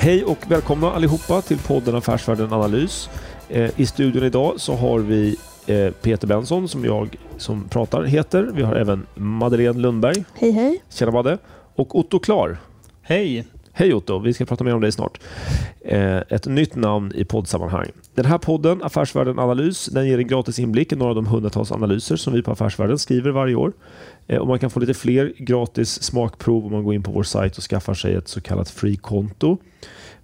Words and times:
Hej 0.00 0.24
och 0.24 0.50
välkomna 0.50 0.92
allihopa 0.92 1.42
till 1.42 1.58
podden 1.58 1.94
Affärsvärlden 1.94 2.52
Analys. 2.52 3.10
Eh, 3.48 3.80
I 3.80 3.86
studion 3.86 4.24
idag 4.24 4.60
så 4.60 4.74
har 4.74 4.98
vi 4.98 5.36
eh, 5.66 5.90
Peter 5.90 6.26
Benson 6.26 6.68
som 6.68 6.84
jag 6.84 7.16
som 7.36 7.68
pratar 7.68 8.02
heter. 8.02 8.50
Vi 8.54 8.62
har 8.62 8.74
även 8.74 9.06
Madeleine 9.14 9.78
Lundberg. 9.78 10.24
Hej 10.34 10.50
hej. 10.50 10.82
Tjena 10.90 11.10
Madde. 11.12 11.38
Och 11.74 11.98
Otto 11.98 12.18
Klar. 12.18 12.58
Hej! 13.02 13.46
Hej 13.78 13.94
Otto, 13.94 14.18
vi 14.18 14.32
ska 14.32 14.44
prata 14.44 14.64
mer 14.64 14.74
om 14.74 14.80
dig 14.80 14.92
snart. 14.92 15.20
Eh, 15.80 16.16
ett 16.16 16.46
nytt 16.46 16.74
namn 16.74 17.12
i 17.14 17.24
poddsammanhang. 17.24 17.86
Den 18.14 18.24
här 18.24 18.38
podden, 18.38 18.82
Affärsvärlden 18.82 19.38
Analys, 19.38 19.86
den 19.86 20.06
ger 20.06 20.18
en 20.18 20.26
gratis 20.26 20.58
inblick 20.58 20.92
i 20.92 20.96
några 20.96 21.10
av 21.10 21.14
de 21.16 21.26
hundratals 21.26 21.72
analyser 21.72 22.16
som 22.16 22.32
vi 22.32 22.42
på 22.42 22.50
Affärsvärlden 22.50 22.98
skriver 22.98 23.30
varje 23.30 23.54
år. 23.54 23.72
Eh, 24.26 24.38
och 24.38 24.48
man 24.48 24.58
kan 24.58 24.70
få 24.70 24.80
lite 24.80 24.94
fler 24.94 25.32
gratis 25.38 26.02
smakprov 26.02 26.66
om 26.66 26.72
man 26.72 26.84
går 26.84 26.94
in 26.94 27.02
på 27.02 27.12
vår 27.12 27.22
sajt 27.22 27.56
och 27.56 27.62
skaffar 27.62 27.94
sig 27.94 28.14
ett 28.14 28.28
så 28.28 28.40
kallat 28.40 28.70
free-konto. 28.70 29.56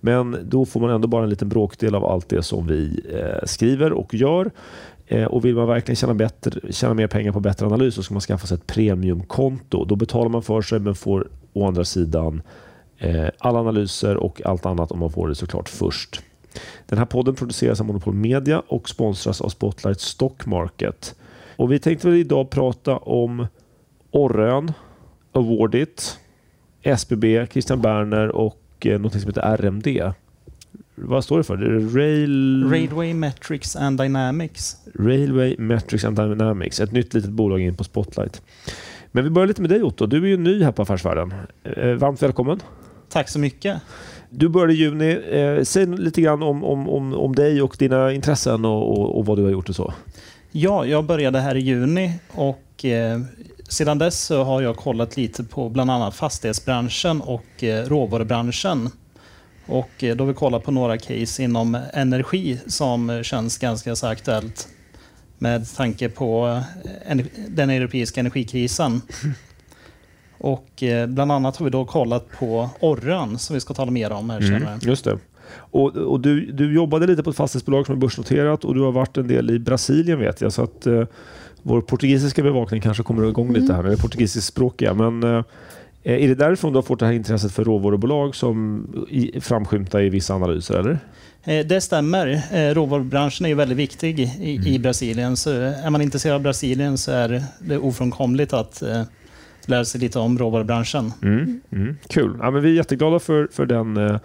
Men 0.01 0.37
då 0.43 0.65
får 0.65 0.81
man 0.81 0.91
ändå 0.91 1.09
bara 1.09 1.25
en 1.25 1.31
liten 1.31 1.49
bråkdel 1.49 1.95
av 1.95 2.05
allt 2.05 2.29
det 2.29 2.43
som 2.43 2.67
vi 2.67 3.01
eh, 3.13 3.47
skriver 3.47 3.93
och 3.93 4.15
gör. 4.15 4.51
Och 5.29 5.45
vill 5.45 5.55
man 5.55 5.69
verkligen 5.69 5.97
tjäna, 5.97 6.15
bättre, 6.15 6.73
tjäna 6.73 6.95
mer 6.95 7.07
pengar 7.07 7.33
på 7.33 7.41
bättre 7.41 7.67
analys 7.67 7.95
så 7.95 8.03
ska 8.03 8.15
man 8.15 8.21
skaffa 8.21 8.47
sig 8.47 8.55
ett 8.55 8.67
premiumkonto. 8.67 9.85
Då 9.85 9.97
betalar 9.97 10.29
man 10.29 10.43
för 10.43 10.63
sig 10.63 10.79
men 10.79 10.95
får 10.95 11.29
å 11.53 11.67
andra 11.67 11.85
sidan 11.85 12.43
alla 13.39 13.59
analyser 13.59 14.17
och 14.17 14.43
allt 14.45 14.67
annat 14.67 14.93
om 14.93 14.99
man 14.99 15.11
får 15.11 15.29
det 15.29 15.35
såklart 15.35 15.69
först. 15.69 16.23
Den 16.87 16.99
här 16.99 17.07
podden 17.07 17.35
produceras 17.35 17.81
av 17.81 17.87
Monopol 17.87 18.15
Media 18.15 18.63
och 18.69 18.89
sponsras 18.89 19.41
av 19.41 19.49
Spotlight 19.49 20.01
Stock 20.01 20.47
Market. 20.47 21.15
Och 21.57 21.73
vi 21.73 21.79
tänkte 21.79 22.09
väl 22.09 22.17
idag 22.17 22.51
prata 22.51 22.97
om 22.97 23.47
Orrön, 24.11 24.73
Awardit, 25.33 26.19
SBB, 26.83 27.47
Christian 27.47 27.83
Berner 27.83 28.29
och 28.29 28.61
eh, 28.81 29.01
något 29.01 29.13
som 29.13 29.29
heter 29.29 29.57
RMD. 29.57 30.13
Vad 30.95 31.25
står 31.25 31.39
det 31.39 31.45
för? 31.45 31.57
Det 31.57 32.01
Rail... 32.01 32.71
Railway 32.71 33.15
Metrics 33.15 33.77
and 33.77 34.01
Dynamics. 34.01 34.77
Railway 34.95 35.57
Metrics 35.59 36.05
and 36.05 36.17
Dynamics. 36.17 36.81
Ett 36.81 36.93
nytt 36.93 37.15
litet 37.15 37.31
bolag 37.31 37.61
in 37.61 37.77
på 37.77 37.85
Spotlight. 37.85 38.43
Men 39.13 39.25
vi 39.25 39.31
börjar 39.31 39.47
lite 39.47 39.61
med 39.61 39.71
dig 39.71 39.83
Otto. 39.83 40.07
Du 40.07 40.25
är 40.25 40.29
ju 40.29 40.37
ny 40.37 40.63
här 40.63 40.73
på 40.73 40.83
Affärsvärlden. 40.83 41.35
Eh, 41.63 41.89
varmt 41.89 42.23
välkommen. 42.23 42.61
Tack 43.15 43.29
så 43.29 43.39
mycket. 43.39 43.81
Du 44.31 44.49
började 44.49 44.73
i 44.73 44.77
juni. 44.77 45.21
Eh, 45.31 45.63
säg 45.65 45.87
lite 45.87 46.21
grann 46.21 46.43
om, 46.43 46.65
om, 46.65 46.89
om, 46.89 47.15
om 47.15 47.35
dig 47.35 47.63
och 47.63 47.77
dina 47.79 48.13
intressen 48.13 48.65
och, 48.65 48.99
och, 48.99 49.19
och 49.19 49.27
vad 49.27 49.39
du 49.39 49.43
har 49.43 49.51
gjort 49.51 49.69
och 49.69 49.75
så. 49.75 49.95
Ja, 50.53 50.87
jag 50.87 51.05
började 51.05 51.41
här 51.41 51.55
i 51.55 51.61
juni 51.61 52.13
och 52.31 52.85
eh, 52.85 53.21
sedan 53.69 53.99
dess 53.99 54.31
har 54.31 54.63
jag 54.63 54.77
kollat 54.77 55.17
lite 55.17 55.45
på 55.45 55.69
bland 55.69 55.91
annat 55.91 56.15
fastighetsbranschen 56.15 57.21
och 57.21 57.65
eh, 57.65 57.85
råvarubranschen. 57.85 58.91
Och 59.67 60.05
eh, 60.05 60.17
då 60.17 60.25
har 60.25 60.29
vi 60.29 60.35
kollat 60.35 60.65
på 60.65 60.71
några 60.71 60.99
case 60.99 61.43
inom 61.43 61.79
energi 61.93 62.61
som 62.67 63.23
känns 63.25 63.59
ganska 63.59 63.97
så 63.97 64.07
aktuellt 64.07 64.69
med 65.39 65.75
tanke 65.77 66.09
på 66.09 66.63
eh, 67.07 67.17
den 67.49 67.71
europeiska 67.71 68.21
energikrisen. 68.21 69.01
Och 70.45 70.83
eh, 70.83 71.07
bland 71.07 71.33
annat 71.33 71.57
har 71.57 71.65
vi 71.65 71.71
då 71.71 71.85
kollat 71.85 72.25
på 72.39 72.71
Orran 72.81 73.39
som 73.39 73.55
vi 73.55 73.61
ska 73.61 73.75
tala 73.75 73.91
mer 73.91 74.13
om 74.13 74.31
här 74.31 74.41
senare. 74.41 74.79
just 74.83 75.05
det. 75.05 75.19
Och, 75.57 75.97
och 75.97 76.21
du, 76.21 76.53
du 76.53 76.75
jobbade 76.75 77.07
lite 77.07 77.23
på 77.23 77.31
ett 77.31 77.37
fastighetsbolag 77.37 77.87
som 77.87 77.95
är 77.95 77.99
börsnoterat 77.99 78.65
och 78.65 78.75
du 78.75 78.81
har 78.81 78.93
varit 78.93 79.17
en 79.17 79.29
del 79.29 79.51
i 79.51 79.59
Brasilien 79.59 80.19
vet 80.19 80.41
jag. 80.41 80.53
Så 80.53 80.63
att 80.63 80.87
eh, 80.87 81.03
vår 81.63 81.81
portugisiska 81.81 82.43
bevakning 82.43 82.81
kanske 82.81 83.03
kommer 83.03 83.29
igång 83.29 83.53
lite 83.53 83.73
här, 83.75 83.85
eller 83.85 83.97
portugisiskspråkiga. 83.97 84.95
Men 84.95 85.23
eh, 85.23 85.45
är 86.03 86.29
det 86.29 86.35
därifrån 86.35 86.73
du 86.73 86.77
har 86.77 86.83
fått 86.83 87.01
det 87.01 87.07
här 87.07 87.13
intresset 87.13 87.53
för 87.53 87.65
råvarubolag 87.65 88.37
som 88.37 88.87
i, 89.11 89.41
framskymtar 89.41 90.03
i 90.03 90.09
vissa 90.09 90.35
analyser, 90.35 90.75
eller? 90.75 90.99
Eh, 91.45 91.67
Det 91.67 91.81
stämmer. 91.81 92.43
Eh, 92.53 92.75
Råvarubranschen 92.75 93.45
är 93.45 93.49
ju 93.49 93.55
väldigt 93.55 93.79
viktig 93.79 94.21
i, 94.41 94.75
i 94.75 94.79
Brasilien. 94.79 95.37
Så 95.37 95.51
är 95.51 95.91
man 95.91 96.03
intresserad 96.03 96.35
av 96.35 96.43
Brasilien 96.43 96.99
så 96.99 97.11
är 97.13 97.43
det 97.59 97.79
ofrånkomligt 97.79 98.53
att 98.53 98.83
lära 99.71 99.85
sig 99.85 100.01
lite 100.01 100.19
om 100.19 100.39
råvarubranschen. 100.39 101.13
Mm, 101.23 101.61
mm, 101.73 101.97
kul. 102.09 102.37
Ja, 102.43 102.51
men 102.51 102.63
vi 102.63 102.71
är 102.71 102.75
jätteglada 102.75 103.19
för, 103.19 103.49
för 103.53 103.67
den, 103.67 103.97
eh, 103.97 104.17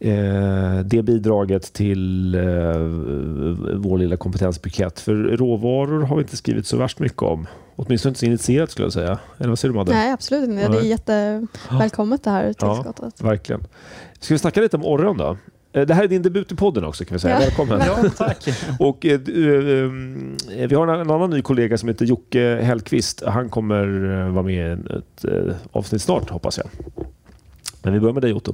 eh, 0.00 0.80
det 0.84 1.02
bidraget 1.02 1.72
till 1.72 2.34
eh, 2.34 2.42
vår 3.76 3.98
lilla 3.98 4.16
kompetensbukett. 4.16 5.00
För 5.00 5.14
råvaror 5.14 6.02
har 6.02 6.16
vi 6.16 6.22
inte 6.22 6.36
skrivit 6.36 6.66
så 6.66 6.76
värst 6.76 6.98
mycket 6.98 7.22
om. 7.22 7.46
Åtminstone 7.76 8.10
inte 8.10 8.20
så 8.20 8.26
initierat 8.26 8.70
skulle 8.70 8.86
jag 8.86 8.92
säga. 8.92 9.18
Eller 9.38 9.48
vad 9.48 9.58
säger 9.58 9.72
du 9.72 9.78
Madde? 9.78 9.92
Nej, 9.92 10.12
absolut 10.12 10.48
inte. 10.48 10.68
Det 10.68 10.78
är 10.78 10.82
jättevälkommet 10.82 12.24
det 12.24 12.30
här 12.30 12.54
Ja. 12.58 12.74
tillskottet. 12.74 13.20
Verkligen. 13.22 13.60
Ska 14.20 14.34
vi 14.34 14.38
snacka 14.38 14.60
lite 14.60 14.76
om 14.76 14.84
Orron 14.84 15.16
då? 15.16 15.36
Eh, 15.72 15.86
Det 15.86 15.94
här 15.94 16.04
är 16.04 16.08
din 16.08 16.22
debut 16.22 16.52
i 16.52 16.56
podden 16.56 16.84
också 16.84 17.04
kan 17.04 17.14
vi 17.14 17.18
säga. 17.18 17.34
Ja. 17.34 17.40
Välkommen. 17.40 17.80
Ja, 17.86 18.10
tack. 18.16 18.48
Och, 18.78 19.06
eh, 19.06 19.20
du, 19.20 19.84
eh, 19.84 20.68
vi 20.68 20.74
har 20.74 20.86
en, 20.88 21.00
en 21.00 21.10
annan 21.10 21.30
ny 21.30 21.42
kollega 21.42 21.78
som 21.78 21.88
heter 21.88 22.04
Jocke 22.06 22.60
Hellqvist. 22.62 23.22
Han 23.26 23.48
kommer 23.48 23.84
eh, 24.26 24.32
vara 24.32 24.42
med 24.44 24.78
i 24.78 24.92
ett 24.98 25.24
eh, 25.24 25.54
avsnitt 25.72 26.02
snart 26.02 26.30
hoppas 26.30 26.58
jag. 26.58 26.66
Men 27.82 27.92
vi 27.92 28.00
börjar 28.00 28.12
med 28.14 28.22
dig 28.22 28.32
Otto. 28.32 28.52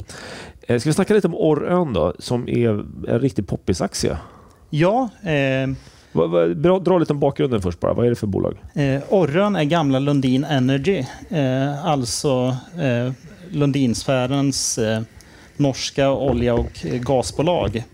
Eh, 0.63 0.79
ska 0.79 0.91
vi 0.91 0.95
snacka 0.95 1.15
lite 1.15 1.27
om 1.29 1.35
Orrön 1.35 1.93
då, 1.93 2.13
som 2.19 2.49
är 2.49 2.69
en 3.09 3.21
riktig 3.21 3.47
poppisaktie? 3.49 4.17
Ja, 4.71 5.09
eh, 5.23 5.69
Va- 6.13 6.27
va- 6.27 6.47
Dra, 6.47 6.79
dra 6.79 6.99
lite 6.99 7.13
om 7.13 7.21
bakgrunden 7.21 7.63
först 7.63 7.81
bara. 7.81 7.93
Vad 7.95 8.07
är 8.07 8.11
det 8.11 8.17
för 8.17 8.27
bolag? 8.27 8.57
eh, 8.75 9.03
Orrön 9.09 9.57
är 9.57 9.65
gamla 9.65 9.99
Lundin 9.99 10.45
Energy. 10.45 11.05
Eh, 11.31 11.87
alltså 11.87 12.57
eh, 12.81 13.13
Lundinsfärens 13.51 14.79
eh, 14.79 15.01
norska 15.59 16.11
olja 16.11 16.55
och 16.55 16.87
eh, 16.87 17.01
gasbolag. 17.01 17.85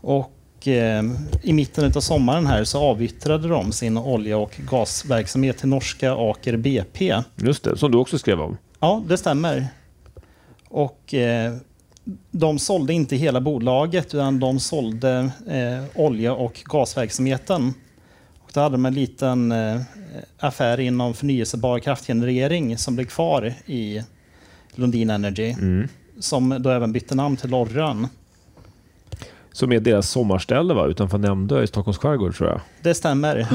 Och 0.00 0.68
eh, 0.68 1.02
i 1.42 1.52
mitten 1.52 1.92
av 1.96 2.00
sommaren 2.00 2.46
här 2.46 2.64
så 2.64 2.80
avyttrade 2.80 3.48
de 3.48 3.72
sin 3.72 3.98
olja 3.98 4.38
och 4.38 4.60
gasverksamhet 4.70 5.58
till 5.58 5.68
norska 5.68 6.12
Aker 6.12 6.56
BP. 6.56 7.22
Just 7.36 7.64
det, 7.64 7.76
som 7.76 7.90
du 7.90 7.98
också 7.98 8.18
skrev 8.18 8.40
om. 8.40 8.56
Ja, 8.80 9.02
det 9.08 9.18
stämmer. 9.18 9.66
Och 10.68 11.14
eh, 11.14 11.54
de 12.30 12.58
sålde 12.58 12.92
inte 12.92 13.16
hela 13.16 13.40
bolaget 13.40 14.14
utan 14.14 14.40
de 14.40 14.60
sålde 14.60 15.30
eh, 15.48 15.84
olja 15.94 16.34
och 16.34 16.62
gasverksamheten. 16.64 17.74
Och 18.38 18.50
då 18.54 18.60
hade 18.60 18.74
de 18.74 18.86
en 18.86 18.94
liten 18.94 19.52
eh, 19.52 19.80
affär 20.38 20.80
inom 20.80 21.14
förnyelsebar 21.14 21.78
kraftgenerering 21.78 22.78
som 22.78 22.94
blev 22.94 23.06
kvar 23.06 23.54
i 23.66 24.02
Lundin 24.74 25.10
Energy. 25.10 25.50
Mm. 25.50 25.88
Som 26.18 26.56
då 26.60 26.70
även 26.70 26.92
bytte 26.92 27.14
namn 27.14 27.36
till 27.36 27.50
Lorran. 27.50 28.06
Som 29.52 29.72
är 29.72 29.80
deras 29.80 30.10
sommarställe 30.10 30.74
va? 30.74 30.86
utanför 30.86 31.18
Nämndö 31.18 31.62
i 31.62 31.66
Stockholms 31.66 31.98
skärgård 31.98 32.34
tror 32.36 32.48
jag. 32.48 32.60
Det 32.82 32.94
stämmer. 32.94 33.46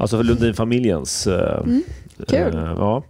Alltså 0.00 0.16
för 0.16 0.24
Lundin-familjens. 0.24 1.26
eh, 1.26 1.60
Mm. 1.64 1.82
Kul. 2.28 2.54
eh, 2.56 2.74
ja. 2.78 3.02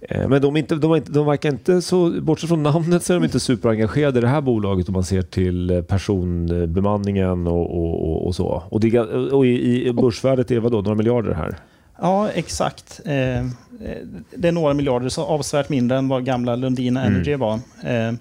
Eh, 0.00 0.28
Men 0.28 0.42
de, 0.42 0.56
är 0.56 0.60
inte, 0.60 0.74
de, 0.74 1.00
de 1.06 1.26
verkar 1.26 1.48
inte 1.48 1.82
så, 1.82 2.10
bortsett 2.22 2.48
från 2.48 2.62
namnet 2.62 3.02
så 3.02 3.12
är 3.12 3.14
de 3.18 3.24
inte 3.24 3.40
superengagerade 3.40 4.18
i 4.18 4.22
det 4.22 4.28
här 4.28 4.40
bolaget 4.40 4.88
om 4.88 4.92
man 4.94 5.04
ser 5.04 5.22
till 5.22 5.70
eh, 5.70 5.82
personbemanningen 5.82 7.46
och, 7.46 7.78
och, 7.78 8.10
och, 8.10 8.26
och 8.26 8.34
så. 8.34 8.62
Och, 8.68 8.80
det, 8.80 8.98
och 9.00 9.46
i, 9.46 9.86
i 9.88 9.92
börsvärdet 9.92 10.50
är 10.50 10.58
vad 10.60 10.72
då, 10.72 10.80
några 10.80 10.94
miljarder 10.94 11.32
här? 11.34 11.56
Ja, 12.00 12.30
exakt. 12.30 13.00
Eh, 13.04 13.46
det 14.34 14.48
är 14.48 14.52
några 14.52 14.74
miljarder, 14.74 15.08
så 15.08 15.24
avsevärt 15.24 15.68
mindre 15.68 15.98
än 15.98 16.08
vad 16.08 16.24
gamla 16.24 16.56
Lundin 16.56 16.96
Energy 16.96 17.34
var. 17.34 17.54
Eh, 17.84 18.12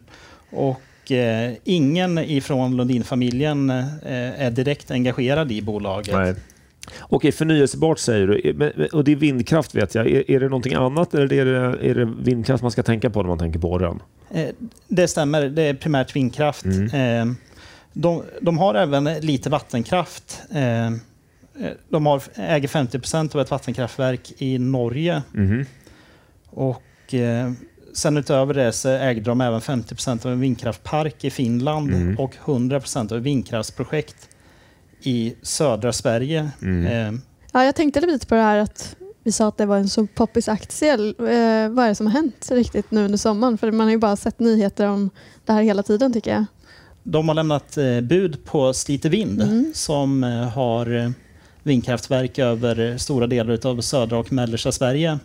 och 0.51 1.11
eh, 1.11 1.53
ingen 1.63 2.17
ifrån 2.17 2.77
Lundin-familjen 2.77 3.69
eh, 3.69 4.41
är 4.41 4.51
direkt 4.51 4.91
engagerad 4.91 5.51
i 5.51 5.61
bolaget. 5.61 6.15
Nej. 6.15 6.35
Okej, 6.99 7.31
förnyelsebart 7.31 7.99
säger 7.99 8.27
du. 8.27 8.89
Och 8.93 9.03
det 9.03 9.11
är 9.11 9.15
vindkraft 9.15 9.75
vet 9.75 9.95
jag. 9.95 10.07
Är, 10.07 10.31
är 10.31 10.39
det 10.39 10.45
någonting 10.45 10.73
annat 10.73 11.13
eller 11.13 11.33
är 11.33 11.45
det, 11.45 11.89
är 11.89 11.95
det 11.95 12.13
vindkraft 12.19 12.61
man 12.61 12.71
ska 12.71 12.83
tänka 12.83 13.09
på 13.09 13.21
när 13.21 13.29
man 13.29 13.39
tänker 13.39 13.59
på 13.59 13.71
Orrön? 13.71 14.01
Eh, 14.33 14.47
det 14.87 15.07
stämmer, 15.07 15.49
det 15.49 15.63
är 15.63 15.73
primärt 15.73 16.15
vindkraft. 16.15 16.65
Eh, 16.65 17.25
de, 17.93 18.23
de 18.41 18.57
har 18.57 18.75
även 18.75 19.03
lite 19.03 19.49
vattenkraft. 19.49 20.41
Eh, 21.59 21.71
de 21.89 22.05
har, 22.05 22.21
äger 22.35 22.67
50% 22.67 23.35
av 23.35 23.41
ett 23.41 23.51
vattenkraftverk 23.51 24.33
i 24.37 24.57
Norge. 24.59 25.21
Mhm. 25.31 25.65
Och 26.49 27.13
eh, 27.13 27.51
sen 27.93 28.17
utöver 28.17 28.53
det 28.53 28.71
så 28.71 28.89
ägde 28.89 29.21
de 29.21 29.41
även 29.41 29.59
50% 29.61 30.25
av 30.25 30.31
en 30.31 30.39
vindkraftpark 30.39 31.23
i 31.23 31.29
Finland 31.29 31.93
Mm. 31.93 32.19
och 32.19 32.35
100% 32.45 33.11
av 33.11 33.17
ett 33.17 33.23
vindkraftsprojekt 33.23 34.29
i 35.01 35.35
södra 35.41 35.93
Sverige. 35.93 36.49
Mm. 36.61 36.85
Eh, 37.15 37.19
Ja, 37.53 37.65
jag 37.65 37.75
tänkte 37.75 38.01
lite 38.01 38.27
på 38.27 38.35
det 38.35 38.41
här 38.41 38.57
att 38.57 38.95
vi 39.23 39.31
sa 39.31 39.47
att 39.47 39.57
det 39.57 39.65
var 39.65 39.77
en 39.77 39.89
så 39.89 40.07
poppis 40.07 40.49
aktie. 40.49 40.93
Eh, 40.93 41.69
vad 41.69 41.85
är 41.85 41.87
det 41.87 41.95
som 41.95 42.05
har 42.05 42.13
hänt 42.13 42.47
riktigt 42.51 42.91
nu 42.91 43.05
under 43.05 43.17
sommaren? 43.17 43.57
För 43.57 43.71
man 43.71 43.85
har 43.87 43.91
ju 43.91 43.97
bara 43.97 44.15
sett 44.15 44.39
nyheter 44.39 44.87
om 44.87 45.09
det 45.45 45.53
här 45.53 45.61
hela 45.63 45.83
tiden 45.83 46.13
tycker 46.13 46.31
jag. 46.31 46.45
de 47.03 47.27
har 47.27 47.35
lämnat 47.35 47.77
eh, 47.77 48.01
bud 48.01 48.45
på 48.45 48.73
Slite 48.73 49.09
Vind 49.09 49.41
Mm. 49.41 49.71
som 49.75 50.23
eh, 50.23 50.29
har 50.49 50.95
eh, 50.97 51.09
vindkraftverk 51.63 52.39
över 52.39 52.97
stora 52.97 53.27
delar 53.27 53.67
av 53.67 53.81
södra 53.81 54.17
och 54.17 54.33
mellersta 54.33 54.71
Sverige. 54.71 55.19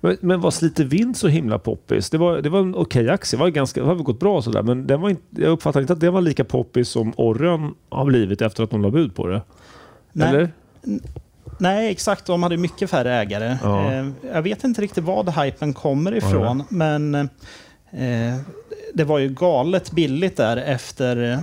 Men, 0.00 0.16
men 0.20 0.40
var 0.40 0.50
Slite 0.50 0.84
Vind 0.84 1.16
så 1.16 1.28
himla 1.28 1.58
poppis? 1.58 2.10
Det 2.10 2.18
var, 2.18 2.38
det 2.38 2.48
var 2.48 2.60
en 2.60 2.74
okej 2.74 3.08
aktie. 3.10 3.36
Det, 3.36 3.40
var 3.40 3.48
ganska, 3.48 3.80
det 3.80 3.86
har 3.86 3.94
gått 3.94 4.20
bra 4.20 4.42
sådär, 4.42 4.62
men 4.62 4.86
den 4.86 5.00
var 5.00 5.10
inte, 5.10 5.22
jag 5.30 5.50
uppfattar 5.50 5.80
inte 5.80 5.92
att 5.92 6.00
det 6.00 6.10
var 6.10 6.20
lika 6.20 6.44
poppis 6.44 6.88
som 6.88 7.12
Orren 7.16 7.74
har 7.88 8.04
blivit 8.04 8.42
efter 8.42 8.62
att 8.62 8.70
de 8.70 8.82
la 8.82 8.90
bud 8.90 9.14
på 9.14 9.26
det. 9.26 9.42
Nej. 10.12 10.28
Eller? 10.28 10.50
Nej, 11.58 11.90
exakt. 11.90 12.26
De 12.26 12.42
hade 12.42 12.56
mycket 12.56 12.90
färre 12.90 13.14
ägare. 13.14 13.58
Ja. 13.62 13.92
Eh, 13.92 14.06
Jag 14.32 14.42
vet 14.42 14.64
inte 14.64 14.82
riktigt 14.82 15.04
var 15.04 15.44
hypen 15.44 15.72
kommer 15.72 16.14
ifrån, 16.14 16.62
men 16.68 17.14
eh, 17.14 18.36
det 18.94 19.04
var 19.04 19.18
ju 19.18 19.28
galet 19.28 19.90
billigt 19.92 20.36
där 20.36 20.56
efter, 20.56 21.38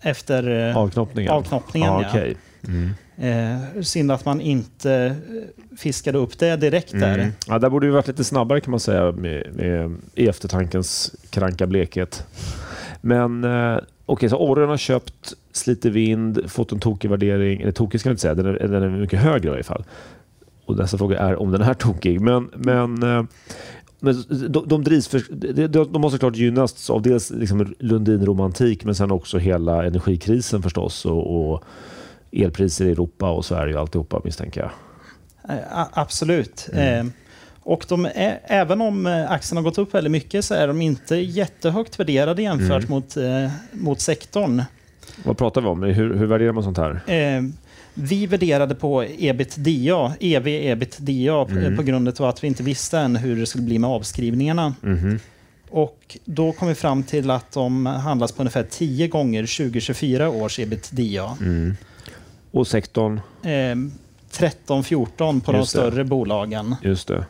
efter 0.00 0.68
eh, 0.70 0.76
Avknoppningen? 0.76 1.32
avknoppningen. 1.32 1.92
Ja, 1.92 2.02
ja. 2.02 2.08
okej. 2.08 2.36
Mm. 2.68 2.90
Eh, 3.20 3.82
synd 3.82 4.12
att 4.12 4.24
man 4.24 4.40
inte 4.40 4.92
eh, 4.92 5.76
fiskade 5.76 6.18
upp 6.18 6.38
det 6.38 6.56
direkt 6.56 6.92
där. 6.92 7.18
Mm. 7.18 7.32
Ja, 7.46 7.58
där 7.58 7.70
borde 7.70 7.86
vi 7.86 7.92
varit 7.92 8.08
lite 8.08 8.24
snabbare 8.24 8.60
kan 8.60 8.70
man 8.70 8.80
säga 8.80 9.12
med, 9.12 9.54
med, 9.54 9.96
i 10.14 10.28
eftertankens 10.28 11.14
kranka 11.30 11.66
blekhet. 11.66 12.26
Men 13.00 13.44
eh, 13.44 13.78
okej, 14.06 14.28
så 14.28 14.36
Orren 14.36 14.68
har 14.68 14.76
köpt 14.76 15.34
Slite 15.52 15.90
Vind, 15.90 16.50
fått 16.50 16.72
en 16.72 16.80
tokig 16.80 17.10
värdering. 17.10 17.60
Eller 17.60 17.72
tokig 17.72 18.00
ska 18.00 18.08
jag 18.08 18.12
inte 18.12 18.22
säga, 18.22 18.34
den 18.34 18.46
är, 18.46 18.68
den 18.68 18.82
är 18.82 18.90
mycket 18.90 19.20
högre 19.20 19.48
i 19.48 19.50
varje 19.50 19.62
fall. 19.62 19.84
Och 20.64 20.76
nästa 20.76 20.98
fråga 20.98 21.18
är 21.18 21.36
om 21.36 21.50
den 21.50 21.62
är 21.62 21.74
tokig. 21.74 22.20
Men, 22.20 22.50
men, 22.54 23.02
eh, 23.02 23.24
men 24.00 24.24
de, 24.48 24.68
de, 24.68 24.84
drivs 24.84 25.08
för, 25.08 25.22
de 25.84 26.02
har 26.02 26.10
såklart 26.10 26.36
gynnats 26.36 26.90
av 26.90 27.02
dels 27.02 27.30
liksom 27.30 27.74
Lundin-romantik 27.78 28.84
men 28.84 28.94
sen 28.94 29.10
också 29.10 29.38
hela 29.38 29.84
energikrisen 29.84 30.62
förstås 30.62 31.04
och, 31.04 31.52
och 31.52 31.64
elpriser 32.32 32.84
i 32.84 32.90
Europa 32.90 33.30
och 33.30 33.44
Sverige 33.44 33.74
och 33.74 33.80
alltihopa 33.80 34.20
misstänker 34.24 34.60
jag. 34.60 34.70
Eh, 35.56 35.64
absolut. 35.92 36.68
Mm. 36.72 37.06
Eh, 37.06 37.12
och 37.62 37.84
de 37.88 38.04
är, 38.04 38.40
även 38.44 38.80
om 38.80 39.06
eh, 39.06 39.30
aktien 39.30 39.56
har 39.56 39.64
gått 39.64 39.78
upp 39.78 39.94
väldigt 39.94 40.10
mycket 40.10 40.44
så 40.44 40.54
är 40.54 40.66
de 40.68 40.82
inte 40.82 41.16
jättehögt 41.16 42.00
värderade 42.00 42.42
jämfört 42.42 42.84
Mm. 42.84 42.90
mot, 42.90 43.16
mot 43.72 44.00
sektorn. 44.00 44.62
Vad 45.24 45.38
pratar 45.38 45.60
vi 45.60 45.66
om? 45.66 45.82
Hur, 45.82 46.14
hur 46.14 46.26
värderar 46.26 46.52
man 46.52 46.62
sånt 46.62 46.78
här? 46.78 47.00
Vi 47.94 48.26
värderade 48.26 48.74
på 48.74 49.04
ebitda, 49.18 50.12
ev 50.20 50.46
ebitda 50.48 51.46
Mm. 51.50 51.76
på 51.76 51.82
grund 51.82 52.08
av 52.20 52.26
att 52.26 52.44
vi 52.44 52.48
inte 52.48 52.62
visste 52.62 52.98
än 52.98 53.16
hur 53.16 53.36
det 53.36 53.46
skulle 53.46 53.64
bli 53.64 53.78
med 53.78 53.90
avskrivningarna. 53.90 54.74
Mhm. 54.80 55.18
Och 55.70 56.18
då 56.24 56.52
kom 56.52 56.68
vi 56.68 56.74
fram 56.74 57.02
till 57.02 57.30
att 57.30 57.52
de 57.52 57.86
handlas 57.86 58.32
på 58.32 58.42
ungefär 58.42 58.66
10 58.70 59.08
gånger 59.08 59.46
2024 59.46 60.28
års 60.28 60.58
ebitda. 60.58 61.36
Mm. 61.40 61.76
Och 62.58 62.66
sektorn, 62.66 63.20
Eh, 63.42 63.76
13-14 64.30 65.40
på 65.40 65.52
de 65.52 65.58
Just 65.58 65.72
det. 65.74 65.78
större 65.80 66.04
bolagen. 66.04 66.74
just 66.82 67.08
det. 67.08 67.26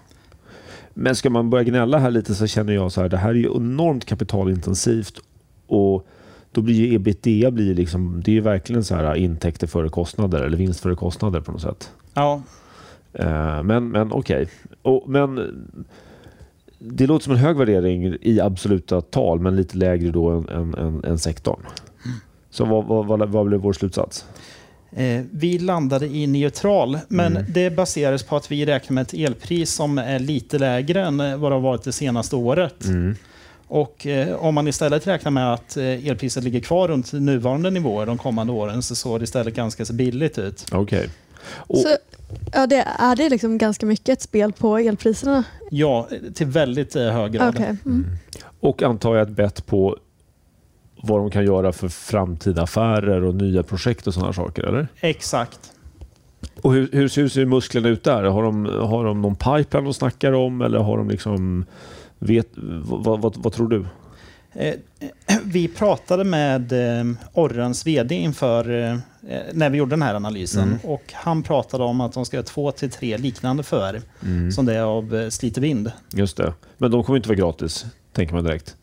Men 0.94 1.16
ska 1.16 1.30
man 1.30 1.50
börja 1.50 1.64
gnälla 1.64 1.98
här 1.98 2.10
lite 2.10 2.34
så 2.34 2.46
känner 2.46 2.72
jag 2.72 2.92
så 2.92 3.00
här, 3.00 3.08
det 3.08 3.16
här 3.16 3.28
är 3.30 3.34
ju 3.34 3.56
enormt 3.56 4.04
kapitalintensivt 4.04 5.14
och 5.66 6.06
då 6.52 6.60
blir 6.60 6.74
ju 6.74 6.94
ebitda 6.94 7.50
blir 7.50 7.74
liksom, 7.74 8.22
det 8.24 8.30
är 8.30 8.32
ju 8.32 8.40
verkligen 8.40 8.84
så 8.84 8.94
här 8.94 9.14
intäkter 9.14 9.66
före 9.66 9.88
kostnader 9.88 10.42
eller 10.42 10.56
vinst 10.56 10.80
före 10.80 10.94
kostnader 10.94 11.40
på 11.40 11.52
något 11.52 11.60
sätt. 11.62 11.90
Ja, 12.14 12.42
Eh, 13.12 13.62
Men, 13.62 13.88
men 13.88 14.12
okej. 14.12 14.48
Men 15.06 15.40
det 16.78 17.06
låter 17.06 17.24
som 17.24 17.32
en 17.32 17.38
hög 17.38 17.56
värdering 17.56 18.16
i 18.20 18.40
absoluta 18.40 19.00
tal 19.00 19.40
men 19.40 19.56
lite 19.56 19.76
lägre 19.76 20.10
då 20.10 20.28
än, 20.30 20.48
än, 20.48 20.74
än, 20.74 21.04
än 21.04 21.18
sektorn. 21.18 21.60
Så 22.50 22.64
vad, 22.64 22.84
vad, 22.84 23.06
vad, 23.06 23.28
vad 23.28 23.46
blev 23.46 23.60
vår 23.60 23.72
slutsats? 23.72 24.24
Eh, 24.96 25.22
vi 25.30 25.58
landade 25.58 26.06
i 26.06 26.26
neutral, 26.26 26.98
men 27.08 27.36
Mm. 27.36 27.52
det 27.52 27.70
baserades 27.70 28.22
på 28.22 28.36
att 28.36 28.50
vi 28.50 28.66
räknar 28.66 28.94
med 28.94 29.02
ett 29.02 29.14
elpris 29.14 29.72
som 29.72 29.98
är 29.98 30.18
lite 30.18 30.58
lägre 30.58 31.04
än 31.06 31.20
eh, 31.20 31.36
vad 31.36 31.50
det 31.50 31.54
har 31.56 31.60
varit 31.60 31.82
det 31.82 31.92
senaste 31.92 32.36
året. 32.36 32.84
Mm. 32.84 33.16
Och 33.66 34.06
eh, 34.06 34.36
om 34.36 34.54
man 34.54 34.68
istället 34.68 35.06
räknar 35.06 35.30
med 35.30 35.52
att 35.54 35.76
eh, 35.76 35.84
elpriset 36.08 36.44
ligger 36.44 36.60
kvar 36.60 36.88
runt 36.88 37.12
nuvarande 37.12 37.70
nivåer 37.70 38.06
de 38.06 38.18
kommande 38.18 38.52
åren 38.52 38.82
så 38.82 38.94
såg 38.94 39.20
det 39.20 39.24
istället 39.24 39.54
ganska 39.54 39.84
så 39.84 39.92
billigt 39.92 40.38
ut. 40.38 40.64
Okej. 40.72 41.08
Och- 41.50 41.78
Så, 41.78 41.88
ja, 42.52 42.66
det, 42.66 42.84
är 42.98 43.16
det 43.16 43.28
liksom 43.28 43.58
ganska 43.58 43.86
mycket 43.86 44.08
ett 44.08 44.22
spel 44.22 44.52
på 44.52 44.78
elpriserna? 44.78 45.44
Ja, 45.70 46.08
till 46.34 46.46
väldigt 46.46 46.96
eh, 46.96 47.02
hög 47.10 47.32
grad. 47.32 47.54
Okej. 47.54 47.76
Mm. 47.86 48.06
Och 48.60 48.82
antar 48.82 49.16
jag 49.16 49.22
ett 49.22 49.36
bett 49.36 49.66
på 49.66 49.96
vad 51.02 51.20
de 51.20 51.30
kan 51.30 51.44
göra 51.44 51.72
för 51.72 51.88
framtida 51.88 52.62
affärer 52.62 53.24
och 53.24 53.34
nya 53.34 53.62
projekt 53.62 54.06
och 54.06 54.14
sådana 54.14 54.32
saker, 54.32 54.62
eller? 54.64 54.88
Exakt. 55.00 55.60
Och 56.62 56.72
hur, 56.72 56.88
hur, 56.92 57.08
ser- 57.08 57.22
hur 57.22 57.28
ser 57.28 57.44
musklerna 57.44 57.88
ut 57.88 58.04
där? 58.04 58.22
Har 58.24 58.42
de, 58.42 58.64
har 58.66 59.04
de 59.04 59.22
någon 59.22 59.34
pipeline 59.36 59.84
de 59.84 59.94
snackar 59.94 60.32
om 60.32 60.60
eller 60.62 60.78
har 60.78 60.98
de 60.98 61.08
liksom... 61.10 61.64
Vet, 62.18 62.48
vad, 62.82 63.20
vad, 63.20 63.36
vad 63.36 63.52
tror 63.52 63.68
du? 63.68 63.84
Eh, 64.52 64.74
Vi 65.44 65.68
pratade 65.68 66.24
med 66.24 66.72
eh, 66.72 67.04
Orrens 67.32 67.86
VD 67.86 68.14
inför 68.14 68.84
eh, 68.90 68.96
när 69.52 69.70
vi 69.70 69.78
gjorde 69.78 69.90
den 69.90 70.02
här 70.02 70.14
analysen. 70.14 70.62
Mm. 70.68 70.78
Och 70.84 71.02
han 71.12 71.42
pratade 71.42 71.84
om 71.84 72.00
att 72.00 72.12
de 72.12 72.24
ska 72.24 72.36
ha 72.38 72.42
två 72.42 72.70
till 72.72 72.90
tre 72.90 73.18
liknande 73.18 73.62
förvärv 73.62 74.02
som 74.52 74.66
det 74.66 74.74
är 74.74 74.82
av 74.82 75.30
Slite 75.30 75.60
Vind. 75.60 75.92
Just 76.12 76.36
det. 76.36 76.52
Men 76.78 76.90
de 76.90 77.04
kommer 77.04 77.16
inte 77.16 77.28
vara 77.28 77.36
gratis, 77.38 77.86
tänker 78.12 78.34
man 78.34 78.44
direkt. 78.44 78.76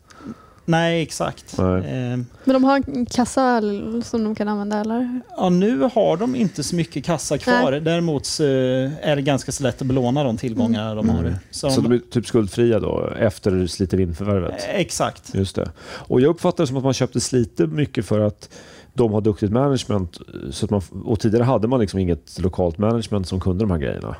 Nej, 0.68 1.02
exakt. 1.02 1.58
Nej. 1.58 1.78
Eh, 1.78 2.18
Men 2.44 2.52
de 2.54 2.64
har 2.64 2.76
en 2.76 3.06
kassa 3.06 3.62
som 4.02 4.24
de 4.24 4.34
kan 4.34 4.48
använda 4.48 4.80
eller? 4.80 5.20
Ja, 5.36 5.48
nu 5.48 5.80
har 5.94 6.16
de 6.16 6.34
inte 6.36 6.62
så 6.62 6.76
mycket 6.76 7.04
kassa 7.04 7.38
kvar. 7.38 7.72
Däremot 7.72 8.26
så 8.26 8.44
är 8.44 9.16
det 9.16 9.22
ganska 9.22 9.52
så 9.52 9.62
lätt 9.62 9.80
att 9.80 9.86
belåna 9.86 10.24
de 10.24 10.36
tillgångar 10.36 10.96
de 10.96 11.08
har. 11.08 11.18
Mm. 11.20 11.34
Så 11.50 11.70
Så 11.70 11.80
de 11.80 11.92
är 11.92 11.98
typ 12.10 12.26
skuldfria 12.26 12.80
då, 12.80 13.10
efter 13.18 13.66
Slite 13.66 13.96
Vind-förvärvet? 13.96 14.64
Eh, 14.68 14.80
Exakt. 14.80 15.34
Just 15.34 15.56
det. 15.56 15.70
Och 15.86 16.20
jag 16.20 16.28
uppfattar 16.30 16.62
det 16.64 16.68
som 16.68 16.76
att 16.76 16.84
man 16.84 16.94
köpte 16.94 17.20
Slite 17.20 17.66
mycket 17.66 18.06
för 18.06 18.20
att 18.20 18.50
de 18.94 19.12
har 19.12 19.20
duktigt 19.20 19.52
management. 19.52 20.18
Så 20.50 20.64
att 20.64 20.70
man, 20.70 20.82
och 21.04 21.20
tidigare 21.20 21.44
hade 21.44 21.68
man 21.68 21.80
liksom 21.80 21.98
inget 22.00 22.38
lokalt 22.38 22.78
management 22.78 23.28
som 23.28 23.40
kunde 23.40 23.64
de 23.64 23.70
här 23.70 23.78
grejerna. 23.78 24.16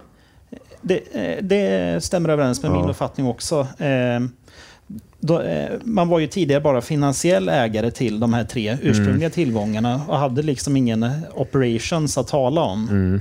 Det, 0.83 1.01
eh, 1.13 1.43
det 1.45 2.05
stämmer 2.05 2.29
överens 2.29 2.63
med 2.63 2.73
Ja. 2.73 2.81
min 2.81 2.91
uppfattning 2.91 3.27
också. 3.27 3.61
Eh, 3.79 4.21
Då, 5.21 5.41
eh, 5.41 5.71
man 5.85 6.09
var 6.09 6.19
ju 6.19 6.27
tidigare 6.27 6.61
bara 6.61 6.81
finansiell 6.81 7.49
ägare 7.49 7.91
till 7.91 8.21
de 8.21 8.35
här 8.35 8.45
tre 8.45 8.79
ursprungliga 8.83 9.31
tillgångarna 9.31 10.01
och 10.09 10.19
hade 10.19 10.43
liksom 10.43 10.77
ingen 10.77 11.03
eh, 11.03 11.11
operations 11.35 12.19
att 12.19 12.29
tala 12.29 12.61
om. 12.63 12.89
Mm. 12.89 13.21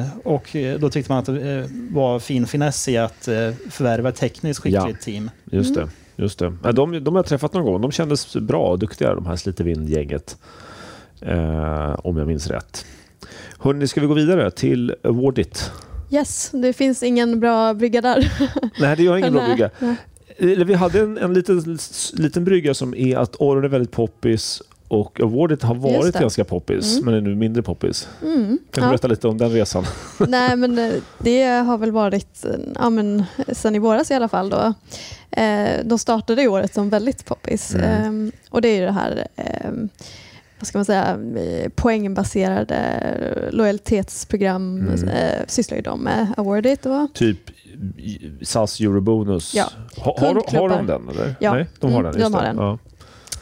Eh, 0.00 0.06
och 0.24 0.56
eh, 0.56 0.78
då 0.78 0.90
tyckte 0.90 1.12
man 1.12 1.18
att 1.18 1.26
det 1.26 1.58
eh, 1.58 1.66
var 1.90 2.18
fin 2.18 2.46
finess 2.46 2.88
i 2.88 2.96
att 2.98 3.28
eh, 3.28 3.34
förvärva 3.70 4.08
ett 4.08 4.16
tekniskt 4.16 4.60
skickligt 4.60 4.86
Ja. 4.88 5.04
team. 5.04 5.30
Just 5.50 5.76
Mm. 5.76 5.88
det. 6.16 6.22
Just 6.22 6.38
det. 6.38 6.52
Ja, 6.64 6.72
De, 6.72 7.04
de 7.04 7.14
har 7.14 7.18
jag 7.18 7.26
träffat 7.26 7.52
någon 7.54 7.64
gång. 7.64 7.80
De 7.80 7.92
kändes 7.92 8.36
bra 8.36 8.66
och 8.70 8.78
duktiga, 8.78 9.14
de 9.14 9.26
här 9.26 9.36
Slite 9.36 9.64
Vind-gänget. 9.64 10.36
Eh, 11.20 11.94
om 12.04 12.16
jag 12.16 12.26
minns 12.26 12.46
rätt. 12.46 12.86
Hörrni, 13.58 13.86
ska 13.88 14.00
vi 14.00 14.06
gå 14.06 14.14
vidare 14.14 14.50
till 14.50 14.94
Awardit? 15.04 15.70
Yes, 16.10 16.50
det 16.52 16.72
finns 16.72 17.02
ingen 17.02 17.40
bra 17.40 17.74
brygga 17.74 18.00
där. 18.00 18.32
Nej, 18.80 18.96
det 18.96 19.02
gör 19.02 19.16
ingen 19.16 19.32
bra 19.32 19.46
brygga. 19.46 19.70
Eller 20.42 20.64
Vi 20.64 20.74
hade 20.74 21.00
en, 21.00 21.18
en 21.18 21.34
liten, 21.34 21.78
liten 22.12 22.44
brygga 22.44 22.74
som 22.74 22.94
är 22.94 23.16
att 23.16 23.36
Orren 23.38 23.64
är 23.64 23.68
väldigt 23.68 23.90
poppis 23.90 24.62
och 24.88 25.20
Awardit 25.20 25.62
har 25.62 25.74
varit 25.74 26.18
ganska 26.18 26.44
poppis, 26.44 26.92
Mm. 26.92 27.04
men 27.04 27.14
är 27.14 27.20
nu 27.20 27.34
mindre 27.34 27.62
poppis. 27.62 28.08
Mm. 28.22 28.46
Kan 28.46 28.58
du 28.74 28.80
Ja. 28.80 28.88
berätta 28.88 29.08
lite 29.08 29.28
om 29.28 29.38
den 29.38 29.50
resan? 29.50 29.84
Nej, 30.28 30.56
men 30.56 30.78
eh, 30.78 30.92
det 31.18 31.44
har 31.44 31.78
väl 31.78 31.90
varit 31.92 32.44
ja, 32.74 32.90
men, 32.90 33.24
sen 33.52 33.74
i 33.74 33.78
våras 33.78 34.10
i 34.10 34.14
alla 34.14 34.28
fall. 34.28 34.50
Då. 34.50 34.74
Eh, 35.30 35.70
de 35.84 35.98
startade 35.98 36.48
året 36.48 36.74
som 36.74 36.90
väldigt 36.90 37.24
poppis. 37.24 37.74
Mm. 37.74 38.26
Eh, 38.26 38.32
och 38.50 38.62
det 38.62 38.68
är 38.68 38.80
ju 38.80 38.84
det 38.86 38.92
här 38.92 39.26
eh, 39.36 39.70
vad 40.58 40.66
ska 40.66 40.78
man 40.78 40.84
säga, 40.84 41.18
eh, 41.36 41.68
poängbaserade 41.74 42.78
lojalitetsprogram 43.52 44.78
Mm. 44.80 45.08
sysslar 45.46 45.76
ju 45.76 45.82
de 45.82 46.00
med 46.00 46.26
Awardit. 46.36 46.86
Typ 47.14 47.38
SAS 48.42 48.80
Eurobonus. 48.80 49.54
Ja. 49.54 49.64
Ha, 49.96 50.16
har, 50.20 50.34
de- 50.34 50.56
har 50.56 50.68
de 50.68 50.86
den 50.86 51.08
eller? 51.08 51.34
Ja. 51.40 51.54
Nej, 51.54 51.66
de 51.80 51.92
har 51.92 52.00
Mm, 52.00 52.12
den. 52.12 52.20
De 52.20 52.34
har 52.34 52.42
den. 52.42 52.56
Ja. 52.56 52.78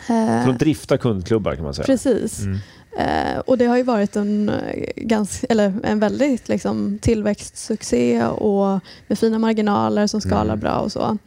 Eh, 0.09 0.45
Så 0.45 0.53
de 0.53 0.59
driftar 0.59 0.97
kundklubbar 0.97 1.55
kan 1.55 1.65
man 1.65 1.75
säga. 1.75 1.87
Precis. 1.87 2.41
Mm. 2.43 2.59
Eh, 2.99 3.39
och 3.39 3.59
det 3.59 3.65
har 3.67 3.77
ju 3.77 3.83
varit 3.83 4.17
en, 4.17 4.49
eh, 4.49 4.85
ganska, 4.97 5.47
eller 5.51 5.73
en 5.85 6.01
väldigt 6.01 6.49
liksom, 6.49 6.99
tillväxtsuccé 7.03 8.25
och 8.25 8.81
med 9.07 9.19
fina 9.19 9.39
marginaler 9.39 10.07
som 10.07 10.21
skalar 10.21 10.45
Mm. 10.45 10.61
bra 10.61 10.79
och 10.79 10.93
så. 10.93 11.19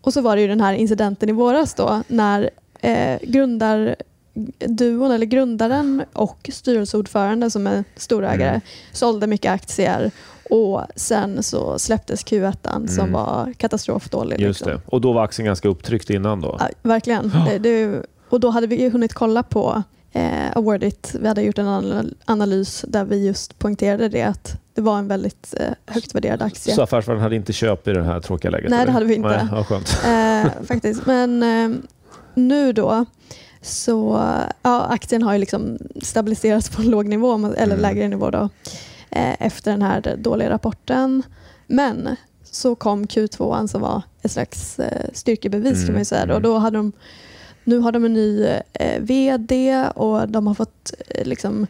Och 0.00 0.12
så 0.12 0.20
var 0.20 0.36
det 0.36 0.42
ju 0.42 0.48
den 0.48 0.60
här 0.60 0.72
incidenten 0.74 1.28
i 1.28 1.32
våras 1.32 1.74
då 1.74 2.02
när 2.08 2.50
eh, 2.80 3.18
grundarduon, 3.22 5.10
eller 5.12 5.26
grundaren 5.26 6.04
och 6.12 6.50
styrelseordförande 6.52 7.50
som 7.50 7.66
är 7.66 7.84
storägare 7.96 8.48
Mm. 8.50 8.60
sålde 8.92 9.26
mycket 9.26 9.52
aktier 9.52 10.10
och 10.50 10.82
sen 10.96 11.42
så 11.42 11.78
släpptes 11.78 12.24
Q1 12.24 12.86
som 12.88 12.98
Mm. 13.00 13.12
var 13.12 13.52
katastrofdålig. 13.56 14.40
Just 14.40 14.60
liksom. 14.60 14.80
det. 14.84 14.90
Och 14.94 15.00
då 15.00 15.12
var 15.12 15.24
aktien 15.24 15.46
ganska 15.46 15.68
upptryckt 15.68 16.10
innan 16.10 16.40
då? 16.40 16.56
Ja, 16.60 16.68
verkligen. 16.82 17.32
Det, 17.48 17.58
det, 17.58 18.02
och 18.28 18.40
då 18.40 18.50
hade 18.50 18.66
vi 18.66 18.88
hunnit 18.88 19.14
kolla 19.14 19.42
på 19.42 19.82
eh, 20.12 20.56
Awardit. 20.56 21.14
Vi 21.20 21.28
hade 21.28 21.42
gjort 21.42 21.58
en 21.58 21.66
anal- 21.68 22.14
analys 22.24 22.84
där 22.88 23.04
vi 23.04 23.26
just 23.26 23.58
poängterade 23.58 24.08
det 24.08 24.22
att 24.22 24.60
det 24.74 24.80
var 24.82 24.98
en 24.98 25.08
väldigt 25.08 25.54
eh, 25.60 25.66
högt 25.94 26.14
värderad 26.14 26.42
aktie. 26.42 26.74
Så 26.74 26.82
affärsvärlden 26.82 27.22
hade 27.22 27.36
inte 27.36 27.52
köp 27.52 27.88
i 27.88 27.92
det 27.92 28.02
här 28.02 28.20
tråkiga 28.20 28.50
läget? 28.50 28.70
Nej, 28.70 28.76
eller? 28.78 28.86
det 28.86 28.92
hade 28.92 29.06
vi 29.06 29.14
inte. 29.14 29.28
Nej, 29.28 29.46
ja, 29.52 29.64
skönt. 29.64 29.98
Eh, 30.06 30.64
faktiskt. 30.66 31.06
Men 31.06 31.42
eh, 31.42 31.78
nu 32.34 32.72
då 32.72 33.04
så 33.62 34.20
ja, 34.62 34.82
aktien 34.84 35.22
har 35.22 35.32
ju 35.32 35.38
liksom 35.38 35.78
stabiliserats 36.02 36.68
på 36.70 36.82
en 36.82 36.88
låg 36.90 37.06
nivå, 37.08 37.34
eller 37.34 37.62
Mm. 37.64 37.80
lägre 37.80 38.08
nivå 38.08 38.30
då, 38.30 38.48
efter 39.38 39.70
den 39.70 39.82
här 39.82 40.16
dåliga 40.18 40.50
rapporten. 40.50 41.22
Men 41.66 42.16
så 42.44 42.74
kom 42.74 43.04
Q2 43.06 43.66
som 43.66 43.80
var 43.80 44.02
ett 44.22 44.30
slags 44.32 44.78
eh, 44.78 45.08
styrkebevis 45.12 45.72
Mm, 45.74 45.86
kan 45.86 45.92
man 45.92 46.00
ju 46.00 46.04
säga. 46.04 46.22
mm. 46.22 46.36
Och 46.36 46.42
då 46.42 46.58
hade 46.58 46.76
de, 46.78 46.92
nu 47.64 47.78
har 47.78 47.92
de 47.92 48.04
en 48.04 48.12
ny 48.12 48.44
eh, 48.72 49.00
VD 49.00 49.84
och 49.94 50.28
de 50.28 50.46
har 50.46 50.54
fått 50.54 50.92
eh, 51.08 51.24
liksom, 51.26 51.66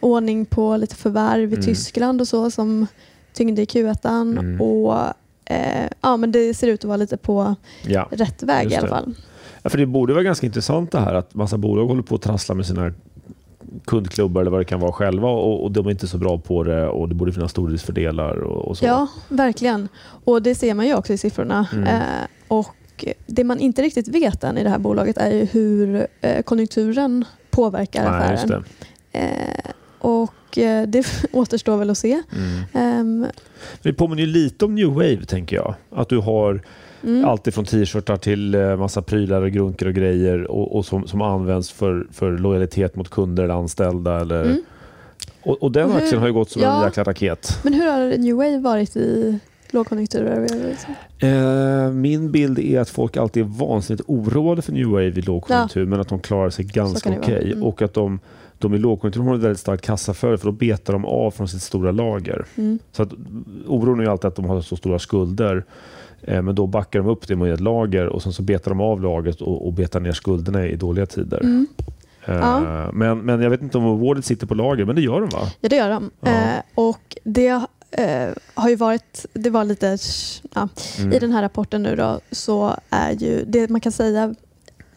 ordning 0.00 0.46
på 0.46 0.76
lite 0.76 0.96
förvärv 0.96 1.52
i 1.52 1.54
Mm. 1.54 1.66
Tyskland 1.66 2.20
och 2.20 2.28
så 2.28 2.50
som 2.50 2.86
tyngde 3.32 3.62
i 3.62 3.64
Q1. 3.64 4.08
Mm. 4.38 4.60
Och, 4.60 4.98
eh, 5.44 5.88
ja, 6.00 6.16
men 6.16 6.32
det 6.32 6.54
ser 6.54 6.66
ut 6.68 6.80
att 6.80 6.84
vara 6.88 6.96
lite 6.96 7.16
på 7.16 7.54
Ja. 7.86 8.08
rätt 8.10 8.42
väg 8.42 8.72
i 8.72 8.76
alla 8.76 8.88
fall. 8.88 9.14
Ja, 9.62 9.70
för 9.70 9.78
det 9.78 9.86
borde 9.86 10.12
vara 10.12 10.22
ganska 10.24 10.46
intressant 10.46 10.92
det 10.92 11.00
här 11.00 11.14
att 11.14 11.34
massa 11.34 11.58
bolag 11.58 11.86
håller 11.86 12.02
på 12.02 12.14
att 12.14 12.22
trassla 12.22 12.54
med 12.54 12.66
sina 12.66 12.92
kundklubbar 13.84 14.40
eller 14.40 14.50
vad 14.50 14.60
det 14.60 14.64
kan 14.64 14.80
vara 14.80 14.92
själva 14.92 15.28
och, 15.28 15.64
och 15.64 15.72
de 15.72 15.86
är 15.86 15.90
inte 15.90 16.06
så 16.06 16.18
bra 16.18 16.38
på 16.38 16.62
det 16.62 16.88
och 16.88 17.08
det 17.08 17.14
borde 17.14 17.32
finnas 17.32 17.50
stordriftsfördelar 17.50 18.36
och, 18.36 18.68
och 18.68 18.78
så. 18.78 18.84
Ja, 18.84 19.08
verkligen. 19.28 19.88
Och 20.24 20.42
det 20.42 20.54
ser 20.54 20.74
man 20.74 20.86
ju 20.86 20.94
också 20.94 21.12
i 21.12 21.18
siffrorna. 21.18 21.66
Mm. 21.72 21.86
Eh, 21.86 22.02
och 22.48 23.04
det 23.26 23.44
man 23.44 23.60
inte 23.60 23.82
riktigt 23.82 24.08
vet 24.08 24.44
än 24.44 24.58
i 24.58 24.62
det 24.62 24.70
här 24.70 24.78
bolaget 24.78 25.18
är 25.18 25.32
ju 25.32 25.44
hur 25.44 26.06
eh, 26.20 26.42
konjunkturen 26.42 27.24
påverkar 27.50 28.10
Nej, 28.10 28.34
affären. 28.34 28.64
Eh, 29.12 29.70
och 29.98 30.58
eh, 30.58 30.88
det 30.88 31.06
återstår 31.32 31.76
väl 31.76 31.90
att 31.90 31.98
se. 31.98 32.22
Mm. 32.32 32.62
Ehm, 32.72 33.26
Det 33.82 33.92
påminner 33.92 34.22
ju 34.22 34.28
lite 34.28 34.64
om 34.64 34.74
New 34.74 34.88
Wave, 34.88 35.24
tänker 35.24 35.56
jag. 35.56 35.74
Att 35.90 36.08
du 36.08 36.18
har 36.18 36.62
mm. 37.06 37.24
allt 37.24 37.46
ifrån 37.46 37.64
t-shirtar 37.64 38.16
till 38.16 38.54
eh, 38.54 38.76
massa 38.76 39.02
prylar 39.02 39.42
och 39.42 39.50
grunker 39.50 39.86
och 39.86 39.94
grejer 39.94 40.50
och, 40.50 40.76
och 40.76 40.84
som, 40.86 41.06
som 41.06 41.22
används 41.22 41.70
för, 41.70 42.06
för 42.12 42.38
lojalitet 42.38 42.96
mot 42.96 43.10
kunder 43.10 43.44
eller 43.44 43.54
anställda. 43.54 44.20
Eller, 44.20 44.44
Mm. 44.44 44.62
och, 45.42 45.62
och 45.62 45.72
den 45.72 45.90
hur- 45.90 45.98
aktien 45.98 46.20
har 46.20 46.26
ju 46.26 46.32
gått 46.34 46.50
som 46.50 46.62
en 46.62 46.68
ja. 46.68 46.84
jäkla 46.84 47.04
raket. 47.04 47.58
Men 47.64 47.72
hur 47.74 47.90
har 47.90 48.18
New 48.18 48.36
Wave 48.36 48.58
varit 48.58 48.96
i 48.96 49.38
lågkonjunkturer? 49.70 50.46
Eh, 51.18 51.90
min 51.92 52.30
bild 52.32 52.58
är 52.58 52.80
att 52.80 52.88
folk 52.88 53.16
alltid 53.16 53.42
är 53.42 53.48
vansinnigt 53.48 54.04
oroade 54.06 54.62
för 54.62 54.72
New 54.72 54.86
Wave 54.86 55.04
i 55.06 55.22
lågkonjunktur 55.22 55.86
men 55.86 56.00
att 56.00 56.08
de 56.08 56.18
klarar 56.20 56.50
sig 56.50 56.64
ganska 56.64 57.10
okej. 57.18 57.34
vara. 57.34 57.42
Mm. 57.42 57.62
Och 57.62 57.82
att 57.82 57.94
de, 57.94 58.18
de 58.58 58.74
i 58.74 58.78
lågkonjunktur 58.78 59.22
har 59.22 59.34
ett 59.34 59.40
väldigt 59.40 59.60
starkt 59.60 59.84
kassaflöde 59.84 60.38
för 60.38 60.46
då 60.46 60.52
betar 60.52 60.92
de 60.92 61.04
av 61.04 61.30
från 61.30 61.48
sitt 61.48 61.62
stora 61.62 61.90
lager. 61.92 62.44
Mm. 62.56 62.78
Så 62.92 63.02
att, 63.02 63.08
oron 63.66 64.00
är 64.00 64.04
alltid 64.06 64.28
att 64.28 64.36
de 64.36 64.44
har 64.44 64.60
så 64.60 64.76
stora 64.76 64.98
skulder. 64.98 65.64
Eh, 66.26 66.42
men 66.42 66.54
då 66.54 66.66
backar 66.66 66.98
de 66.98 67.08
upp 67.08 67.28
det 67.28 67.36
med 67.36 67.52
ett 67.54 67.60
lager 67.60 68.06
och 68.06 68.22
sen 68.22 68.32
så 68.32 68.42
betar 68.42 68.70
de 68.70 68.80
av 68.80 69.00
lagret 69.02 69.40
och, 69.40 69.66
och 69.66 69.72
betar 69.72 70.00
ner 70.00 70.12
skulderna 70.12 70.66
i 70.66 70.76
dåliga 70.76 71.06
tider. 71.06 71.40
Mm. 71.40 71.66
Eh, 72.26 72.34
Ja. 72.34 72.90
men, 72.92 73.18
men 73.18 73.40
jag 73.42 73.50
vet 73.50 73.62
inte 73.62 73.78
om 73.78 73.84
Awarded 73.86 74.24
sitter 74.24 74.46
på 74.46 74.54
lager, 74.54 74.84
men 74.84 74.96
det 74.96 75.02
gör 75.02 75.20
de 75.20 75.28
va? 75.30 75.40
Ja, 75.60 75.68
det 75.68 75.76
gör 75.76 75.90
de. 75.90 76.10
Ja. 76.20 76.28
Eh, 76.28 76.60
och 76.74 77.16
det 77.24 77.48
eh, 77.90 78.28
har 78.54 78.68
ju 78.68 78.76
varit, 78.76 79.26
det 79.32 79.50
var 79.50 79.64
lite, 79.64 79.98
Mm. 80.98 81.12
i 81.12 81.18
den 81.18 81.32
här 81.32 81.42
rapporten 81.42 81.82
nu 81.82 81.96
då 81.96 82.20
så 82.30 82.76
är 82.90 83.12
ju, 83.12 83.44
det 83.46 83.70
man 83.70 83.80
kan 83.80 83.92
säga 83.92 84.34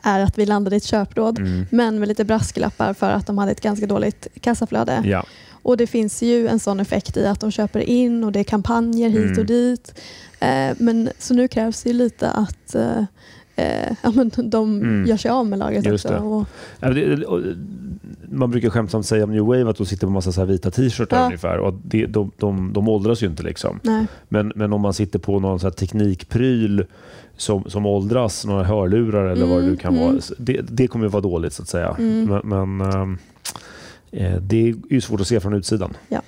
är 0.04 0.20
att 0.20 0.38
vi 0.38 0.46
landade 0.46 0.76
i 0.76 0.78
ett 0.78 0.84
köpråd 0.84 1.40
Mm. 1.40 1.66
men 1.72 2.00
med 2.00 2.08
lite 2.08 2.26
brasklappar 2.26 2.94
för 2.94 3.10
att 3.12 3.28
de 3.28 3.38
hade 3.38 3.52
ett 3.52 3.62
ganska 3.62 3.86
dåligt 3.86 4.28
kassaflöde. 4.42 5.02
Ja. 5.06 5.24
Och 5.68 5.78
det 5.78 5.88
finns 5.88 6.22
ju 6.24 6.48
en 6.48 6.60
sån 6.60 6.80
effekt 6.80 7.18
i 7.18 7.26
att 7.26 7.40
de 7.40 7.52
köper 7.52 7.80
in 7.80 8.24
och 8.24 8.32
det 8.32 8.40
är 8.40 8.44
kampanjer 8.44 9.10
hit 9.10 9.26
Mm. 9.26 9.40
och 9.40 9.46
dit. 9.46 9.94
Eh, 10.40 10.76
men 10.80 11.10
så 11.20 11.34
nu 11.34 11.48
krävs 11.48 11.84
det 11.84 11.90
ju 11.90 11.96
lite 11.96 12.30
att 12.32 12.76
eh, 12.76 12.98
eh, 13.56 13.92
ja, 14.04 14.12
men 14.16 14.32
de 14.44 14.82
Mm. 14.82 15.06
gör 15.08 15.18
sig 15.18 15.32
av 15.32 15.46
med 15.46 15.60
lagret 15.60 15.86
Just 15.86 16.06
också. 16.06 16.16
det. 16.18 16.22
Och, 16.24 16.46
Ja, 16.80 16.90
det- 16.90 17.26
och, 17.26 17.42
Man 18.30 18.52
brukar 18.52 18.70
skämtsamt 18.70 19.06
säga 19.06 19.24
om 19.24 19.32
New 19.32 19.42
Wave 19.46 19.70
att 19.70 19.78
de 19.78 19.86
sitter 19.86 20.08
på 20.08 20.14
massa 20.14 20.32
så 20.32 20.46
vita 20.46 20.72
t-shirtar 20.72 21.18
Ja. 21.20 21.26
ungefär. 21.26 21.58
Och 21.58 21.70
att 21.70 21.76
det, 21.84 22.06
de, 22.06 22.32
de, 22.38 22.74
de 22.74 22.88
åldras 22.90 23.24
ju 23.24 23.28
inte. 23.28 23.44
liksom. 23.44 23.80
nej. 23.84 24.06
Men, 24.30 24.52
men 24.56 24.74
om 24.74 24.82
man 24.82 24.94
sitter 24.94 25.20
på 25.20 25.40
någon 25.40 25.60
så 25.60 25.72
teknikpryl 25.72 26.86
som, 27.38 27.64
som 27.70 27.86
åldras, 27.86 28.46
några 28.46 28.64
hörlurar 28.64 29.26
eller 29.30 29.46
vad 29.46 29.58
det 29.58 29.62
nu 29.62 29.68
Mm, 29.68 29.78
kan 29.78 29.96
mm. 29.96 30.08
vara. 30.08 30.22
så 30.22 30.34
Det, 30.38 30.62
det 30.70 30.88
kommer 30.88 31.06
ju 31.06 31.10
vara 31.12 31.22
dåligt 31.22 31.54
så 31.54 31.62
att 31.62 31.70
säga. 31.70 31.96
Mm. 32.00 32.24
Men, 32.44 32.68
men 32.78 32.92
ehm, 32.92 33.12
eh, 33.14 33.18
det 34.42 34.58
är 34.70 34.76
ju 34.90 35.02
svårt 35.02 35.22
att 35.22 35.28
se 35.28 35.40
från 35.40 35.54
utsidan. 35.54 35.98
Ja. 36.10 36.22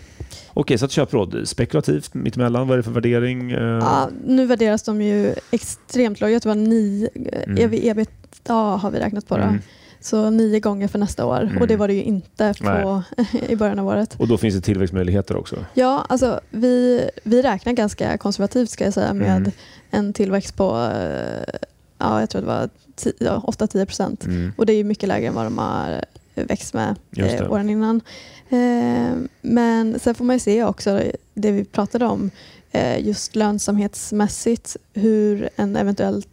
Okej, 0.53 0.77
så 0.77 0.85
ett 0.85 0.91
köpråd. 0.91 1.41
Spekulativt, 1.47 2.13
mittemellan. 2.13 2.67
Vad 2.67 2.73
är 2.73 2.77
det 2.77 2.83
för 2.83 2.91
värdering? 2.91 3.51
Eh, 3.51 3.59
Ja, 3.61 4.09
nu 4.25 4.45
värderas 4.45 4.83
de 4.83 5.01
ju 5.01 5.33
extremt 5.51 6.21
lågt. 6.21 6.31
Jag 6.31 6.41
tror 6.41 6.53
det 6.55 6.59
var 6.59 6.67
nio, 6.67 7.09
Mm. 7.15 7.57
mm. 7.57 7.73
ebitda 7.89 8.53
har 8.53 8.91
vi 8.91 8.99
räknat 8.99 9.27
på. 9.27 9.37
Då. 9.37 9.43
mm. 9.43 9.59
Så 10.01 10.29
nio 10.29 10.59
gånger 10.59 10.87
för 10.87 10.99
nästa 10.99 11.25
år. 11.25 11.41
Mm. 11.41 11.57
Och 11.57 11.67
det 11.67 11.75
var 11.75 11.87
det 11.87 11.93
ju 11.93 12.03
inte 12.03 12.53
på, 12.61 13.03
i 13.49 13.55
början 13.55 13.79
av 13.79 13.87
året. 13.87 14.15
Och 14.19 14.27
då 14.27 14.37
finns 14.37 14.55
det 14.55 14.61
tillväxtmöjligheter 14.61 15.37
också. 15.37 15.55
Ja, 15.73 16.05
alltså 16.09 16.39
vi, 16.49 17.01
vi 17.23 17.41
räknar 17.41 17.73
ganska 17.73 18.17
konservativt 18.17 18.69
ska 18.69 18.83
jag 18.83 18.93
säga 18.93 19.13
med 19.13 19.37
Mm. 19.37 19.51
en 19.91 20.13
tillväxt 20.13 20.55
på 20.55 20.91
eh, 20.95 21.53
ja, 21.97 22.19
jag 22.19 22.29
tror 22.29 22.41
det 22.41 22.47
var 22.47 22.69
ti- 22.97 23.13
ja, 23.19 23.43
8-10 23.47 23.85
procent. 23.85 24.25
Mm. 24.25 24.51
Och 24.57 24.65
det 24.65 24.73
är 24.73 24.77
ju 24.77 24.83
mycket 24.83 25.09
lägre 25.09 25.27
än 25.27 25.33
vad 25.33 25.45
de 25.45 25.57
har 25.57 25.91
eh, 25.91 25.99
växt 26.45 26.73
med 26.73 26.95
eh, 27.17 27.51
åren 27.51 27.69
innan. 27.69 28.01
Eh, 28.49 29.15
men 29.41 29.99
sen 29.99 30.15
får 30.15 30.25
man 30.25 30.35
ju 30.35 30.39
se 30.39 30.63
också 30.63 31.01
det 31.33 31.51
vi 31.51 31.65
pratade 31.65 32.05
om, 32.05 32.31
eh, 32.71 33.07
just 33.07 33.35
lönsamhetsmässigt, 33.35 34.77
hur 34.93 35.49
en 35.55 35.75
eventuell 35.75 36.23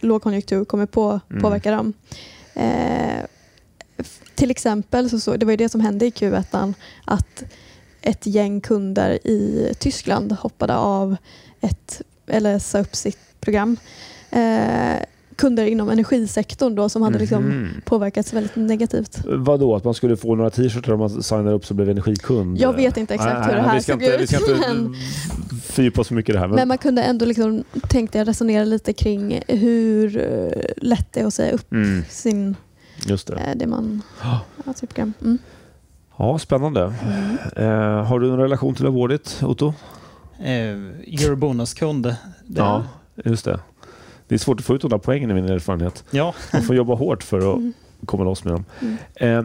lågkonjunktur 0.00 0.64
kommer 0.64 0.86
på, 0.86 1.20
Mm. 1.30 1.42
påverka 1.42 1.70
dem. 1.70 1.92
Eh, 2.54 3.24
till 4.34 4.50
exempel, 4.50 5.10
så, 5.10 5.20
så 5.20 5.36
det 5.36 5.46
var 5.46 5.50
ju 5.50 5.56
det 5.56 5.68
som 5.68 5.80
hände 5.80 6.06
i 6.06 6.10
Q1, 6.10 6.74
att 7.04 7.44
ett 8.02 8.26
gäng 8.26 8.60
kunder 8.60 9.26
i 9.26 9.72
Tyskland 9.78 10.32
hoppade 10.32 10.76
av 10.76 11.16
ett, 11.60 12.02
eller 12.26 12.58
sa 12.58 12.78
upp 12.78 12.96
sitt 12.96 13.18
program. 13.40 13.76
Kunder 15.36 15.66
inom 15.66 15.90
energisektorn 15.90 16.74
då 16.74 16.88
som 16.88 17.02
hade 17.02 17.18
liksom 17.18 17.44
Mhm. 17.44 17.68
påverkats 17.84 18.32
väldigt 18.32 18.56
negativt. 18.56 19.20
Vadå, 19.26 19.76
att 19.76 19.84
man 19.84 19.94
skulle 19.94 20.16
få 20.16 20.34
några 20.34 20.50
t-shirtar 20.50 20.92
om 20.92 20.98
man 20.98 21.22
signar 21.22 21.52
upp 21.52 21.66
så 21.66 21.74
blev 21.74 21.90
energikund? 21.90 22.58
Jag 22.58 22.72
vet 22.72 22.96
inte 22.96 23.14
exakt 23.14 23.34
Nej, 23.38 23.42
hur 23.44 23.52
det 23.52 23.58
nej, 23.62 23.68
här 23.70 23.74
vi 23.76 23.82
ska 23.82 23.92
såg 23.92 24.02
inte, 24.02 24.14
ut. 24.14 24.20
Vi 24.20 24.26
ska 24.26 24.36
inte 24.38 24.68
men, 24.74 24.94
fördjupa 25.62 26.00
oss 26.00 26.08
för 26.08 26.14
mycket 26.14 26.28
i 26.30 26.32
det 26.32 26.38
här. 26.38 26.46
Men, 26.48 26.56
men 26.56 26.68
man 26.68 26.78
kunde 26.78 27.02
ändå, 27.02 27.24
liksom, 27.24 27.64
tänkte 27.88 28.18
jag, 28.18 28.28
resonera 28.28 28.64
lite 28.64 28.92
kring 28.92 29.40
hur 29.48 30.16
eh, 30.18 30.60
lätt 30.76 31.12
det 31.12 31.20
är 31.20 31.26
att 31.26 31.34
säga 31.34 31.52
upp 31.52 31.72
mm, 31.72 32.02
sin, 32.10 32.56
just 33.06 33.26
det. 33.26 33.34
eh, 33.34 33.56
det 33.56 33.66
man 33.66 34.02
Ja. 34.22 34.40
har 34.64 34.72
sitt 34.74 34.94
program. 34.94 35.12
Mm. 35.20 35.38
Ja, 36.18 36.38
spännande. 36.38 36.94
Mm. 37.04 37.70
Eh, 37.70 38.04
har 38.04 38.20
du 38.20 38.30
en 38.30 38.38
relation 38.38 38.74
till 38.74 38.86
Awardit, 38.86 39.40
Otto? 39.42 39.74
Eh, 40.38 40.50
Eurobonuskund. 41.24 42.02
Det- 42.04 42.16
Ja, 42.56 42.84
just 43.24 43.44
det. 43.44 43.60
Det 44.28 44.34
är 44.34 44.38
svårt 44.38 44.60
att 44.60 44.66
få 44.66 44.74
ut 44.74 44.80
de 44.82 44.90
där 44.90 44.98
poängen 44.98 45.30
i 45.30 45.34
min 45.34 45.44
erfarenhet. 45.44 46.04
ja. 46.10 46.34
Man 46.52 46.62
får 46.62 46.76
jobba 46.76 46.94
hårt 46.94 47.22
för 47.22 47.38
att 47.38 47.58
Mm. 47.58 47.72
komma 48.06 48.24
loss 48.24 48.44
med 48.44 48.52
dem. 48.54 48.64
Mm. 48.80 48.96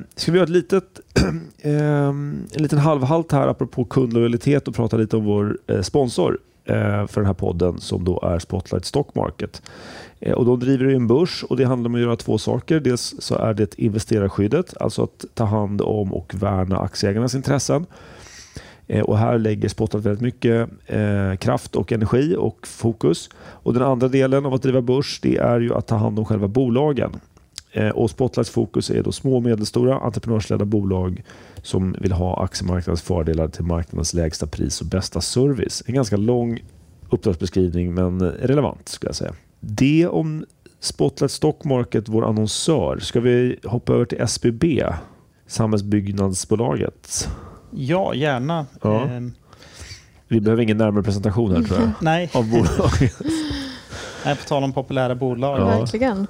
Eh, 0.01 0.05
ska 0.15 0.31
vi 0.31 0.37
göra 0.37 0.43
ett 0.43 0.49
litet, 0.49 0.99
eh, 1.61 1.73
en 1.73 2.47
liten 2.51 2.79
halvhalt 2.79 3.31
här 3.31 3.47
apropå 3.47 3.85
kundlojalitet 3.85 4.67
och 4.67 4.75
prata 4.75 4.97
lite 4.97 5.17
om 5.17 5.25
vår 5.25 5.57
eh, 5.67 5.81
sponsor 5.81 6.37
eh, 6.65 7.07
för 7.07 7.15
den 7.15 7.25
här 7.25 7.33
podden 7.33 7.79
som 7.79 8.03
då 8.05 8.19
är 8.23 8.39
Spotlight 8.39 8.85
Stock 8.85 9.15
Market. 9.15 9.61
Eh, 10.19 10.33
och 10.33 10.45
de 10.45 10.59
driver 10.59 10.85
en 10.85 11.07
börs 11.07 11.43
och 11.49 11.57
det 11.57 11.63
handlar 11.65 11.89
om 11.89 11.95
att 11.95 12.01
göra 12.01 12.15
två 12.15 12.37
saker. 12.37 12.79
Dels 12.79 13.15
så 13.19 13.35
är 13.35 13.53
det 13.53 13.79
investerarskyddet, 13.79 14.77
alltså 14.81 15.03
att 15.03 15.25
ta 15.33 15.43
hand 15.45 15.81
om 15.81 16.13
och 16.13 16.33
värna 16.35 16.77
aktieägarnas 16.79 17.35
intressen. 17.35 17.85
Eh, 18.87 19.01
och 19.03 19.17
här 19.17 19.37
lägger 19.37 19.69
Spotlight 19.69 20.05
väldigt 20.05 20.21
mycket 20.21 20.69
eh, 20.85 21.35
kraft 21.35 21.75
och 21.75 21.91
energi 21.91 22.35
och 22.39 22.67
fokus. 22.67 23.29
Och 23.37 23.73
Den 23.73 23.83
andra 23.83 24.07
delen 24.07 24.45
av 24.45 24.53
att 24.53 24.61
driva 24.61 24.81
börs 24.81 25.19
det 25.21 25.37
är 25.37 25.59
ju 25.59 25.73
att 25.73 25.87
ta 25.87 25.95
hand 25.95 26.19
om 26.19 26.25
själva 26.25 26.47
bolagen. 26.47 27.11
Eh, 27.71 27.89
och 27.89 28.09
Spotlights 28.09 28.49
fokus 28.49 28.89
är 28.89 29.03
då 29.03 29.11
små 29.11 29.35
och 29.35 29.43
medelstora 29.43 29.99
entreprenörsledda 29.99 30.65
bolag 30.65 31.23
som 31.61 31.95
vill 31.99 32.11
ha 32.11 32.43
aktiemarknadens 32.43 33.01
fördelar 33.01 33.47
till 33.47 33.63
marknadens 33.63 34.13
lägsta 34.13 34.47
pris 34.47 34.81
och 34.81 34.87
bästa 34.87 35.21
service. 35.21 35.83
En 35.85 35.95
ganska 35.95 36.17
lång 36.17 36.63
uppdragsbeskrivning 37.09 37.93
men 37.93 38.21
relevant 38.21 38.89
skulle 38.89 39.09
jag 39.09 39.15
säga. 39.15 39.33
Det 39.59 40.07
om 40.07 40.45
Spotlight 40.79 41.31
Stock 41.31 41.63
Market, 41.63 42.09
vår 42.09 42.25
annonsör. 42.25 42.99
Ska 42.99 43.19
vi 43.19 43.59
hoppa 43.63 43.93
över 43.93 44.05
till 44.05 44.21
SBB, 44.21 44.83
Samhällsbyggnadsbolaget? 45.47 47.29
Ja, 47.75 48.13
gärna. 48.13 48.65
Ja. 48.81 49.03
Eh, 49.03 49.21
Vi 50.27 50.41
behöver 50.41 50.63
ingen 50.63 50.77
närmare 50.77 51.03
presentation 51.03 51.51
här 51.55 51.63
tror 51.63 51.79
jag. 51.79 51.89
nej, 52.01 52.29
Av 52.33 52.49
bolaget. 52.49 53.13
nej, 54.25 54.35
på 54.35 54.43
tal 54.47 54.63
om 54.63 54.73
populära 54.73 55.15
bolag. 55.15 55.59
Ja. 55.59 55.65
Verkligen. 55.65 56.27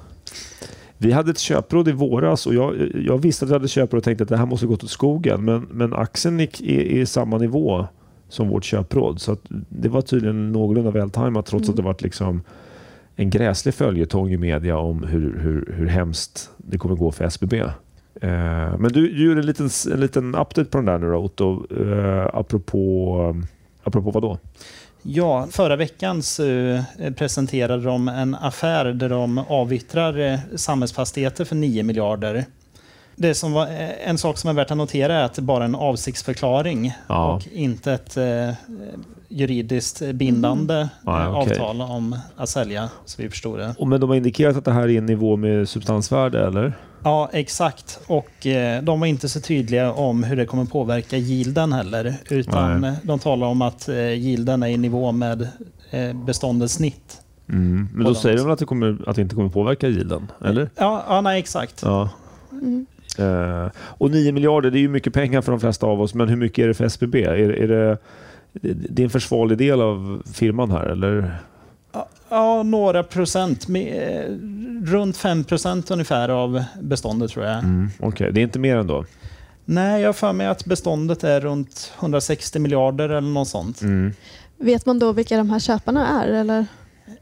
Vi 0.98 1.12
hade 1.12 1.30
ett 1.30 1.38
köpråd 1.38 1.88
i 1.88 1.92
våras 1.92 2.46
och 2.46 2.54
jag, 2.54 2.90
jag 2.94 3.18
visste 3.18 3.44
att 3.44 3.50
vi 3.50 3.52
hade 3.52 3.68
köpråd 3.68 3.98
och 3.98 4.04
tänkte 4.04 4.22
att 4.22 4.28
det 4.28 4.36
här 4.36 4.46
måste 4.46 4.66
gått 4.66 4.84
åt 4.84 4.90
skogen. 4.90 5.44
Men, 5.44 5.60
men 5.70 5.94
aktien 5.94 6.40
gick 6.40 6.60
i, 6.60 7.00
i 7.00 7.06
samma 7.06 7.38
nivå 7.38 7.86
som 8.28 8.48
vårt 8.48 8.64
köpråd. 8.64 9.20
Så 9.20 9.32
att 9.32 9.40
det 9.68 9.88
var 9.88 10.02
tydligen 10.02 10.52
någorlunda 10.52 10.90
vältajmat 10.90 11.46
trots 11.46 11.68
att 11.68 11.76
det 11.76 11.82
varit 11.82 12.02
liksom 12.02 12.42
en 13.16 13.30
gräslig 13.30 13.74
följetong 13.74 14.30
i 14.32 14.36
media 14.36 14.78
om 14.78 15.02
hur, 15.02 15.38
hur, 15.38 15.74
hur 15.76 15.86
hemskt 15.86 16.50
det 16.56 16.78
kommer 16.78 16.94
gå 16.96 17.12
för 17.12 17.24
SBB. 17.24 17.62
Eh, 18.20 18.30
men 18.78 18.92
du, 18.92 19.08
du 19.08 19.24
gjorde 19.24 19.40
en 19.40 19.46
liten, 19.46 19.68
en 19.92 20.00
liten 20.00 20.34
update 20.34 20.64
på 20.64 20.78
den 20.78 20.84
där 20.84 20.98
nu 20.98 21.10
då, 21.10 21.16
Otto. 21.18 21.66
Eh, 21.80 22.26
apropå, 22.34 23.36
apropå 23.84 24.10
vad 24.10 24.22
då? 24.22 24.38
Ja, 25.02 25.46
förra 25.50 25.76
veckan 25.76 26.22
så 26.22 26.44
eh, 26.98 27.12
presenterade 27.16 27.82
de 27.84 28.08
en 28.08 28.34
affär 28.34 28.84
där 28.84 29.08
de 29.08 29.38
avyttrar 29.38 30.18
eh, 30.32 30.38
samhällsfastigheter 30.56 31.44
för 31.44 31.56
9 31.56 31.82
miljarder. 31.82 32.44
Det 33.16 33.34
som 33.34 33.52
var, 33.52 33.66
eh, 33.66 34.08
en 34.08 34.18
sak 34.18 34.38
som 34.38 34.50
är 34.50 34.54
värt 34.54 34.70
att 34.70 34.76
notera 34.76 35.14
är 35.14 35.24
att 35.24 35.34
det 35.34 35.42
bara 35.42 35.64
är 35.64 35.68
en 35.68 35.74
avsiktsförklaring 35.74 36.92
Ja. 37.06 37.34
och 37.34 37.48
inte 37.52 37.92
ett 37.92 38.16
eh, 38.16 38.50
juridiskt 39.28 40.02
bindande 40.14 40.88
Ja, 41.06 41.22
eh, 41.22 41.38
okej. 41.38 41.52
avtal 41.52 41.80
om 41.80 42.16
att 42.36 42.48
sälja, 42.48 42.88
så 43.04 43.22
vi 43.22 43.28
förstår 43.30 43.58
det. 43.58 43.74
Och 43.78 43.88
men 43.88 44.00
de 44.00 44.10
har 44.10 44.16
indikerat 44.16 44.56
att 44.56 44.64
det 44.64 44.72
här 44.72 44.82
är 44.82 44.88
i 44.88 45.00
nivå 45.00 45.36
med 45.36 45.68
substansvärde, 45.68 46.46
eller? 46.46 46.72
Ja, 47.04 47.30
exakt. 47.32 48.00
Och 48.06 48.46
eh, 48.46 48.82
de 48.82 49.00
var 49.00 49.06
inte 49.06 49.28
så 49.28 49.40
tydliga 49.40 49.92
om 49.92 50.24
hur 50.24 50.36
det 50.36 50.46
kommer 50.46 50.64
påverka 50.64 51.16
yielden 51.16 51.72
heller. 51.72 52.14
Utan 52.30 52.80
Nej. 52.80 52.90
eh, 52.90 52.96
de 53.02 53.18
talar 53.18 53.46
om 53.46 53.62
att 53.62 53.88
eh, 53.88 53.96
yielden 53.96 54.62
är 54.62 54.68
i 54.68 54.76
nivå 54.76 55.12
med 55.12 55.48
eh, 55.90 56.16
beståndets 56.16 56.74
snitt. 56.74 57.20
Mm. 57.48 57.88
Men 57.94 58.04
då 58.04 58.14
säger 58.14 58.36
de. 58.38 58.50
att 58.50 58.58
det, 58.58 58.64
kommer, 58.64 58.98
att 59.06 59.16
det 59.16 59.22
inte 59.22 59.34
kommer 59.34 59.48
påverka 59.48 59.88
yielden, 59.88 60.32
eller? 60.44 60.70
Ja, 60.76 61.04
ja 61.08 61.20
nej, 61.20 61.38
exakt. 61.38 61.82
Ja. 61.82 62.10
Mm. 62.52 62.86
Eh, 63.18 63.70
och 63.76 64.10
9 64.10 64.32
miljarder, 64.32 64.70
det 64.70 64.78
är 64.78 64.80
ju 64.80 64.88
mycket 64.88 65.14
pengar 65.14 65.42
för 65.42 65.52
de 65.52 65.60
flesta 65.60 65.86
av 65.86 66.00
oss, 66.00 66.14
men 66.14 66.28
hur 66.28 66.36
mycket 66.36 66.62
är 66.62 66.68
det 66.68 66.74
för 66.74 66.84
SBB? 66.84 67.14
Är, 67.24 67.34
är 67.34 67.68
det, 67.68 67.98
det 68.90 69.02
är 69.02 69.04
en 69.04 69.10
försvarlig 69.10 69.58
del 69.58 69.80
av 69.80 70.22
firman 70.34 70.70
här, 70.70 70.86
eller? 70.86 71.36
Ja, 71.92 72.08
Ja, 72.32 72.62
några 72.62 73.02
procent. 73.02 73.68
Runt 74.84 75.16
5 75.16 75.44
procent 75.44 75.90
ungefär 75.90 76.28
av 76.28 76.64
beståndet 76.80 77.30
tror 77.30 77.44
jag. 77.44 77.58
Mm. 77.58 77.90
Okej, 78.00 78.32
det 78.32 78.40
är 78.40 78.42
inte 78.42 78.58
mer 78.58 78.76
än 78.76 78.86
då? 78.86 79.04
Nej, 79.64 80.00
jag 80.00 80.08
har 80.08 80.12
för 80.12 80.32
mig 80.32 80.46
att 80.46 80.64
beståndet 80.64 81.24
är 81.24 81.40
runt 81.40 81.92
160 82.00 82.58
miljarder 82.58 83.08
eller 83.08 83.28
något 83.28 83.48
sånt. 83.48 83.82
Mm. 83.82 84.12
Vet 84.58 84.86
man 84.86 84.98
då 84.98 85.12
vilka 85.12 85.36
de 85.36 85.50
här 85.50 85.58
köparna 85.58 86.22
är? 86.22 86.28
Eller? 86.28 86.66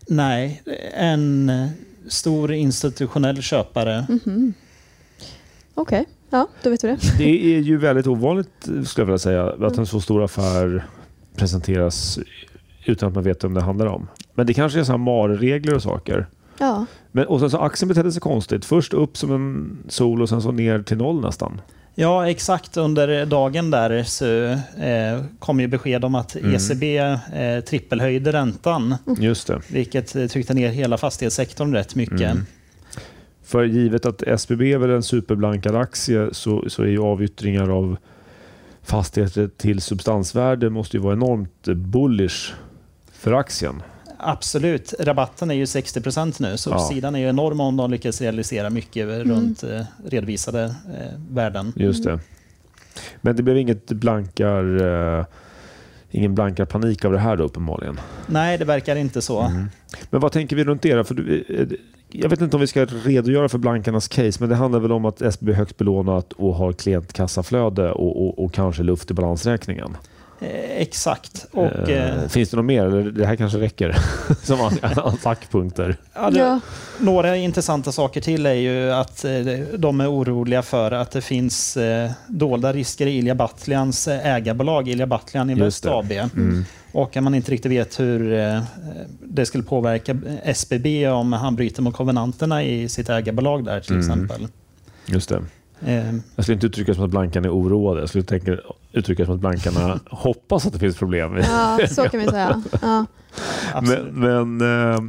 Nej, 0.08 0.62
en 0.94 1.52
stor 2.08 2.52
institutionell 2.52 3.42
köpare. 3.42 4.06
Mhm. 4.08 4.54
Okej, 5.74 6.04
ja 6.30 6.48
då 6.62 6.70
vet 6.70 6.84
vi 6.84 6.88
det. 6.88 6.98
Det 7.18 7.54
är 7.56 7.60
ju 7.60 7.76
väldigt 7.76 8.06
ovanligt, 8.06 8.48
skulle 8.62 8.84
jag 8.96 9.06
vilja 9.06 9.18
säga, 9.18 9.52
att 9.66 9.78
en 9.78 9.86
så 9.86 10.00
stor 10.00 10.24
affär 10.24 10.84
presenteras 11.36 12.18
utan 12.84 13.08
att 13.08 13.14
man 13.14 13.24
vet 13.24 13.44
vem 13.44 13.54
det 13.54 13.60
handlar 13.60 13.86
om. 13.86 14.08
Men 14.34 14.46
det 14.46 14.54
kanske 14.54 14.80
är 14.80 14.84
så 14.84 14.92
här 14.92 14.98
MAR-regler 14.98 15.74
och 15.74 15.82
saker. 15.82 16.26
Ja, 16.60 16.86
Men, 17.12 17.26
och 17.26 17.40
sen 17.40 17.50
så 17.50 17.58
aktien 17.58 17.88
betedde 17.88 18.12
sig 18.12 18.20
konstigt. 18.20 18.64
Först 18.64 18.94
upp 18.94 19.16
som 19.16 19.32
en 19.32 19.78
sol 19.88 20.22
och 20.22 20.28
sen 20.28 20.42
så 20.42 20.52
ner 20.52 20.82
till 20.82 20.96
noll 20.96 21.20
nästan. 21.20 21.60
Ja, 21.94 22.30
exakt. 22.30 22.76
Under 22.76 23.26
dagen 23.26 23.70
där 23.70 24.02
så 24.02 24.26
eh, 24.84 25.24
kom 25.38 25.60
ju 25.60 25.66
besked 25.66 26.04
om 26.04 26.14
att 26.14 26.36
Mm. 26.36 26.54
ECB 26.54 26.98
eh, 26.98 27.60
trippelhöjde 27.60 28.32
räntan. 28.32 28.94
Just 29.18 29.46
det. 29.46 29.60
Vilket 29.68 30.16
eh, 30.16 30.26
tryckte 30.26 30.54
ner 30.54 30.68
hela 30.68 30.98
fastighetssektorn 30.98 31.72
rätt 31.74 31.94
mycket. 31.94 32.20
Mm. 32.20 32.46
För 33.44 33.64
givet 33.64 34.06
att 34.06 34.22
SBB 34.22 34.72
är 34.72 34.78
väl 34.78 34.90
en 34.90 35.02
superblankad 35.02 35.76
aktie 35.76 36.28
så, 36.32 36.64
så 36.68 36.82
är 36.82 36.86
ju 36.86 36.98
avyttringar 36.98 37.68
av 37.68 37.96
fastigheter 38.82 39.50
till 39.56 39.80
substansvärde 39.80 40.70
måste 40.70 40.96
ju 40.96 41.02
vara 41.02 41.12
enormt 41.12 41.62
bullish 41.64 42.52
för 43.12 43.32
aktien. 43.32 43.82
Absolut. 44.22 44.94
Rabatten 44.98 45.50
är 45.50 45.54
ju 45.54 45.64
60% 45.64 46.34
nu, 46.42 46.56
så 46.56 46.70
Ja. 46.70 46.78
sidan 46.78 47.14
är 47.14 47.18
ju 47.18 47.28
enorm 47.28 47.60
om 47.60 47.76
de 47.76 47.90
lyckas 47.90 48.20
realisera 48.20 48.70
mycket 48.70 49.06
runt 49.26 49.62
eh, 49.62 49.80
redovisade 50.04 50.64
eh, 50.64 51.18
värden. 51.30 51.72
Just 51.76 52.04
det. 52.04 52.20
Men 53.20 53.36
det 53.36 53.42
blev 53.42 53.58
inget 53.58 53.86
blankar, 53.86 54.82
eh, 55.18 55.24
ingen 56.10 56.34
blankar 56.34 56.64
panik 56.64 57.04
av 57.04 57.12
det 57.12 57.18
här 57.18 57.36
då 57.36 57.44
uppenbarligen. 57.44 58.00
Nej, 58.26 58.58
det 58.58 58.64
verkar 58.64 58.96
inte 58.96 59.22
så. 59.22 59.40
Mm. 59.40 59.70
Men 60.10 60.20
vad 60.20 60.32
tänker 60.32 60.56
vi 60.56 60.64
runt 60.64 60.82
det? 60.82 61.04
För 61.04 61.14
du, 61.14 61.44
eh, 61.48 61.66
jag 62.12 62.28
vet 62.28 62.40
inte 62.40 62.56
om 62.56 62.60
vi 62.60 62.66
ska 62.66 62.84
redogöra 62.84 63.48
för 63.48 63.58
blankarnas 63.58 64.08
case, 64.08 64.36
men 64.40 64.48
det 64.48 64.54
handlar 64.54 64.80
väl 64.80 64.92
om 64.92 65.04
att 65.04 65.22
SBB 65.22 65.52
är 65.52 65.56
högt 65.56 65.76
belånat 65.76 66.32
och 66.32 66.54
har 66.54 66.72
klientkassaflöde 66.72 67.92
och, 67.92 68.26
och, 68.26 68.44
och 68.44 68.52
kanske 68.52 68.82
luft 68.82 69.10
i 69.10 69.14
balansräkningen. 69.14 69.96
Eh, 70.40 70.80
exakt. 70.80 71.46
Och, 71.52 71.88
Eh, 71.88 72.22
eh, 72.22 72.28
Finns 72.28 72.50
det 72.50 72.56
något 72.56 72.66
mer? 72.66 72.84
Eller 72.84 73.10
det 73.10 73.26
här 73.26 73.36
kanske 73.36 73.58
räcker 73.58 73.96
som 74.42 74.78
attackpunkter? 74.96 75.96
ja, 76.14 76.30
det, 76.30 76.38
ja. 76.38 76.60
Några 77.00 77.36
intressanta 77.36 77.92
saker 77.92 78.20
till 78.20 78.46
är 78.46 78.52
ju 78.54 78.92
att 78.92 79.24
eh, 79.24 79.32
de 79.78 80.00
är 80.00 80.12
oroliga 80.12 80.62
för 80.62 80.92
att 80.92 81.10
det 81.10 81.20
finns 81.20 81.76
eh, 81.76 82.10
dolda 82.28 82.72
risker 82.72 83.06
i 83.06 83.18
Ilja 83.18 83.34
Batlans 83.34 84.08
eh, 84.08 84.26
ägarbolag, 84.34 84.88
Ilja 84.88 85.06
Batljan 85.06 85.50
Invest. 85.50 85.86
AB. 85.86 86.12
Mm. 86.12 86.64
Och 86.92 87.16
att 87.16 87.22
man 87.24 87.34
inte 87.34 87.52
riktigt 87.52 87.72
vet 87.72 88.00
hur 88.00 88.32
eh, 88.32 88.62
det 89.24 89.46
skulle 89.46 89.64
påverka 89.64 90.18
SBB 90.44 91.08
om 91.08 91.32
han 91.32 91.56
bryter 91.56 91.82
mot 91.82 91.94
konvenanterna 91.94 92.64
i 92.64 92.88
sitt 92.88 93.08
ägarbolag 93.08 93.64
där 93.64 93.80
till 93.80 93.92
Mm. 93.94 94.00
exempel. 94.10 94.48
Just 95.06 95.28
det. 95.28 95.42
Eh, 95.86 96.14
Jag 96.36 96.44
skulle 96.44 96.54
inte 96.54 96.66
uttrycka 96.66 96.94
som 96.94 97.04
att 97.04 97.10
blankarna 97.10 97.46
är 97.48 97.52
oroade. 97.52 98.00
Jag 98.00 98.08
skulle 98.08 98.24
tänka, 98.24 98.56
uttrycka 98.92 99.24
som 99.24 99.34
att 99.34 99.40
blankarna 99.40 100.00
hoppas 100.10 100.66
att 100.66 100.72
det 100.72 100.78
finns 100.78 100.96
problem. 100.96 101.36
ja, 101.36 101.78
så 101.90 102.08
kan 102.08 102.20
vi 102.20 102.26
säga. 102.26 102.62
Ja. 102.82 103.06
Men, 103.82 104.04
men 104.04 104.60
eh, 104.94 105.00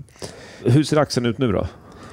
hur 0.71 0.84
ser 0.84 0.97
aktien 0.97 1.25
ut 1.25 1.38
nu 1.38 1.51
då? 1.51 1.67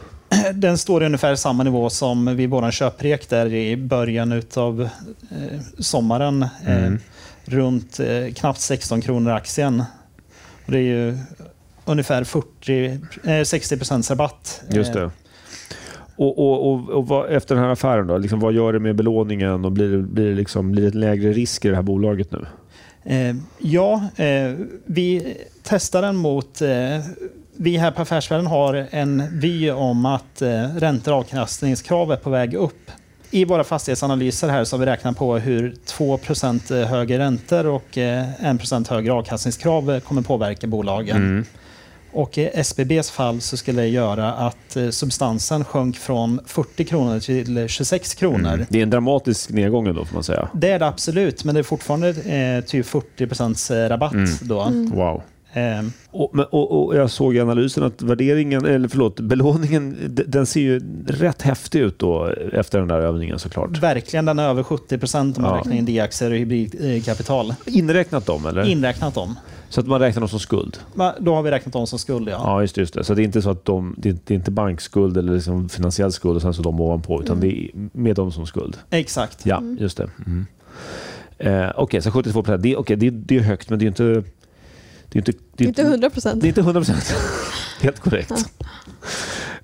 Den 0.55 0.79
står 0.79 1.03
i 1.03 1.07
ungefär 1.07 1.35
samma 1.35 1.63
nivå 1.65 1.91
som 1.91 2.37
vid 2.37 2.51
vår 2.51 2.71
köprek 2.71 3.29
där 3.29 3.55
i 3.55 3.77
början 3.77 4.43
av 4.57 4.83
eh, 5.31 5.61
sommaren. 5.79 6.43
Eh, 6.67 6.77
Mm. 6.87 6.99
runt 7.45 8.01
eh, 8.01 8.35
knappt 8.35 8.61
16 8.61 9.01
kronor 9.01 9.33
aktien. 9.33 9.85
Och 10.67 10.73
det 10.73 10.79
är 10.79 10.83
ju 10.83 11.19
ungefär 11.85 12.25
40, 12.25 13.01
eh, 13.25 13.43
60 13.45 13.77
procents 13.77 14.11
rabatt. 14.11 14.63
Just 14.71 14.95
Eh, 14.95 15.03
det. 15.03 15.11
Och, 16.19 16.39
och, 16.39 16.73
och, 16.73 16.89
och 16.89 17.09
vad, 17.09 17.31
efter 17.31 17.55
den 17.55 17.65
här 17.65 17.71
affären 17.71 18.07
då? 18.07 18.19
Liksom, 18.19 18.41
vad 18.41 18.53
gör 18.53 18.73
det 18.73 18.79
med 18.79 18.97
belåningen 18.97 19.65
och 19.65 19.73
blir 19.73 19.89
det, 19.89 19.99
blir, 19.99 20.29
det 20.29 20.35
liksom, 20.35 20.73
blir 20.73 20.91
det 20.91 20.99
lägre 20.99 21.33
risk 21.33 21.65
i 21.65 21.69
det 21.69 21.75
här 21.75 21.83
bolaget 21.83 22.29
nu? 22.33 22.47
Eh, 23.05 23.37
ja, 23.59 24.03
eh, 24.17 24.53
vi 24.85 25.37
testar 25.63 26.03
den 26.03 26.17
mot... 26.17 26.63
Eh, 26.63 26.69
vi 27.61 27.77
här 27.77 27.91
på 27.91 28.03
Affärsvärlden 28.03 28.47
har 28.47 28.87
en 28.91 29.23
vy 29.33 29.71
om 29.71 30.07
att 30.07 30.43
eh, 30.43 30.63
räntor 30.77 31.13
och 31.13 31.19
avkastningskrav 31.19 32.13
är 32.13 32.17
på 32.17 32.31
väg 32.31 32.55
upp. 32.55 32.91
I 33.31 33.45
våra 33.45 33.65
fastighetsanalyser 33.65 34.49
här 34.49 34.65
så 34.65 34.77
har 34.77 34.81
vi 34.81 34.87
räknat 34.87 35.17
på 35.17 35.39
hur 35.39 35.75
2% 35.87 36.85
högre 36.85 37.19
räntor 37.19 37.67
och 37.67 37.99
eh, 37.99 38.45
1 38.73 38.89
högre 38.89 39.13
avkastningskrav 39.13 39.91
eh, 39.91 40.01
kommer 40.01 40.23
påverka 40.23 40.67
bolagen. 40.67 41.17
Mm. 41.17 41.45
Och 42.13 42.39
i 42.39 42.51
SBBs 42.55 43.11
fall 43.11 43.41
så 43.41 43.57
skulle 43.57 43.83
det 43.83 43.89
göra 43.89 44.33
att 44.33 44.77
eh, 44.77 44.89
substansen 44.91 45.65
sjönk 45.65 45.97
från 45.97 46.41
40 46.47 46.85
kronor 46.85 47.21
till 47.21 47.69
26 47.69 48.15
kronor. 48.15 48.53
Mm. 48.55 48.67
Det 48.69 48.79
är 48.79 48.83
en 48.83 48.91
dramatisk 48.91 49.51
nedgång 49.51 49.95
då 49.95 50.05
får 50.05 50.15
man 50.15 50.25
säga. 50.25 50.49
Det 50.55 50.71
är 50.71 50.79
det 50.79 50.87
absolut, 50.87 51.45
men 51.45 51.55
det 51.55 51.59
är 51.61 51.63
fortfarande 51.63 52.09
eh, 52.09 52.65
typ 52.65 52.87
40 52.87 53.89
rabatt 53.89 54.13
Mm. 54.13 54.31
då. 54.43 54.71
Wow. 54.97 55.23
Eh, 55.53 55.85
Och, 56.11 56.35
och, 56.39 56.87
och 56.87 56.97
jag 56.97 57.11
såg 57.11 57.37
i 57.37 57.41
analysen 57.41 57.83
att 57.85 58.03
värderingen, 58.03 58.65
eller 58.67 58.89
förlåt, 58.89 59.21
belåningen, 59.21 59.97
den 60.27 60.47
ser 60.47 60.61
ju 60.61 60.81
rätt 61.07 61.43
häftig 61.43 61.81
ut 61.81 61.99
då 61.99 62.33
efter 62.53 62.79
den 62.79 62.89
där 62.89 62.99
övningen 63.01 63.39
såklart. 63.39 63.79
verkligen, 63.79 64.25
den 64.25 64.39
är 64.39 64.49
över 64.49 64.63
70 64.63 64.99
om 65.17 65.35
man 65.43 65.51
Ja. 65.51 65.57
räknar 65.59 65.75
in 65.77 65.85
D-aktier 65.85 66.31
och 66.31 66.37
hybridkapital. 66.37 67.55
Inräknat 67.67 68.27
dem 68.27 68.47
eller? 68.47 68.63
Inräknat 68.65 69.15
dem. 69.15 69.39
Så 69.69 69.81
att 69.81 69.87
man 69.87 70.01
räknar 70.01 70.21
dem 70.21 70.29
som 70.29 70.41
skuld? 70.41 70.79
Va, 70.95 71.15
Då 71.21 71.35
har 71.35 71.43
vi 71.43 71.51
räknat 71.51 71.73
dem 71.73 71.87
som 71.87 71.99
skuld, 71.99 72.29
ja. 72.29 72.41
Ja, 72.45 72.61
just 72.61 72.75
det. 72.75 72.81
Just 72.81 72.95
det. 72.95 73.05
Så 73.05 73.15
det 73.15 73.23
är 73.23 73.25
inte 73.25 73.43
så 73.43 73.51
att 73.51 73.65
de, 73.65 73.95
det 73.99 74.09
är, 74.09 74.17
det 74.25 74.35
är 74.35 74.37
inte 74.37 74.51
bankskuld 74.51 75.17
eller 75.17 75.33
liksom 75.33 75.69
finansiell 75.69 76.13
skuld 76.13 76.37
och 76.37 76.43
sen 76.43 76.55
så 76.55 76.63
de 76.63 76.81
ovanpå, 76.81 77.23
utan 77.23 77.41
det 77.41 77.47
är 77.47 77.71
med 77.93 78.17
dem 78.17 78.33
som 78.33 78.47
skuld. 78.47 78.77
Exakt. 78.91 79.47
Ja, 79.47 79.63
just 79.79 79.97
det. 79.97 80.11
Mm. 80.27 80.47
Eh, 81.39 81.73
Okej, 81.77 82.03
så 82.03 82.11
72 82.11 82.43
procent. 82.43 82.63
Det, 82.63 82.77
okay, 82.77 82.97
det, 82.97 83.11
det 83.11 83.37
är 83.37 83.41
högt, 83.41 83.71
men 83.71 83.79
det 83.79 83.85
är 83.85 83.87
inte... 83.87 84.23
Det 85.09 85.19
är 85.19 85.19
inte, 85.19 85.33
det 85.57 85.65
är 85.65 85.69
Inte 85.69 85.83
100 85.83 86.11
procent. 86.11 86.41
Det 86.41 86.47
är 86.47 86.49
inte 86.49 86.61
100 86.61 86.81
procent. 86.81 87.15
Helt 87.81 88.01
korrekt. 88.01 88.33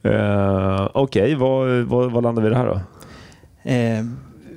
Eh, 0.03 0.88
Okej, 0.95 1.35
vad, 1.35 1.69
vad, 1.69 2.12
vad 2.12 2.23
landar 2.23 2.43
vi 2.43 2.47
i 2.47 2.51
det 2.51 2.57
här 2.57 2.67
då? 2.67 2.81
Eh, 3.71 4.05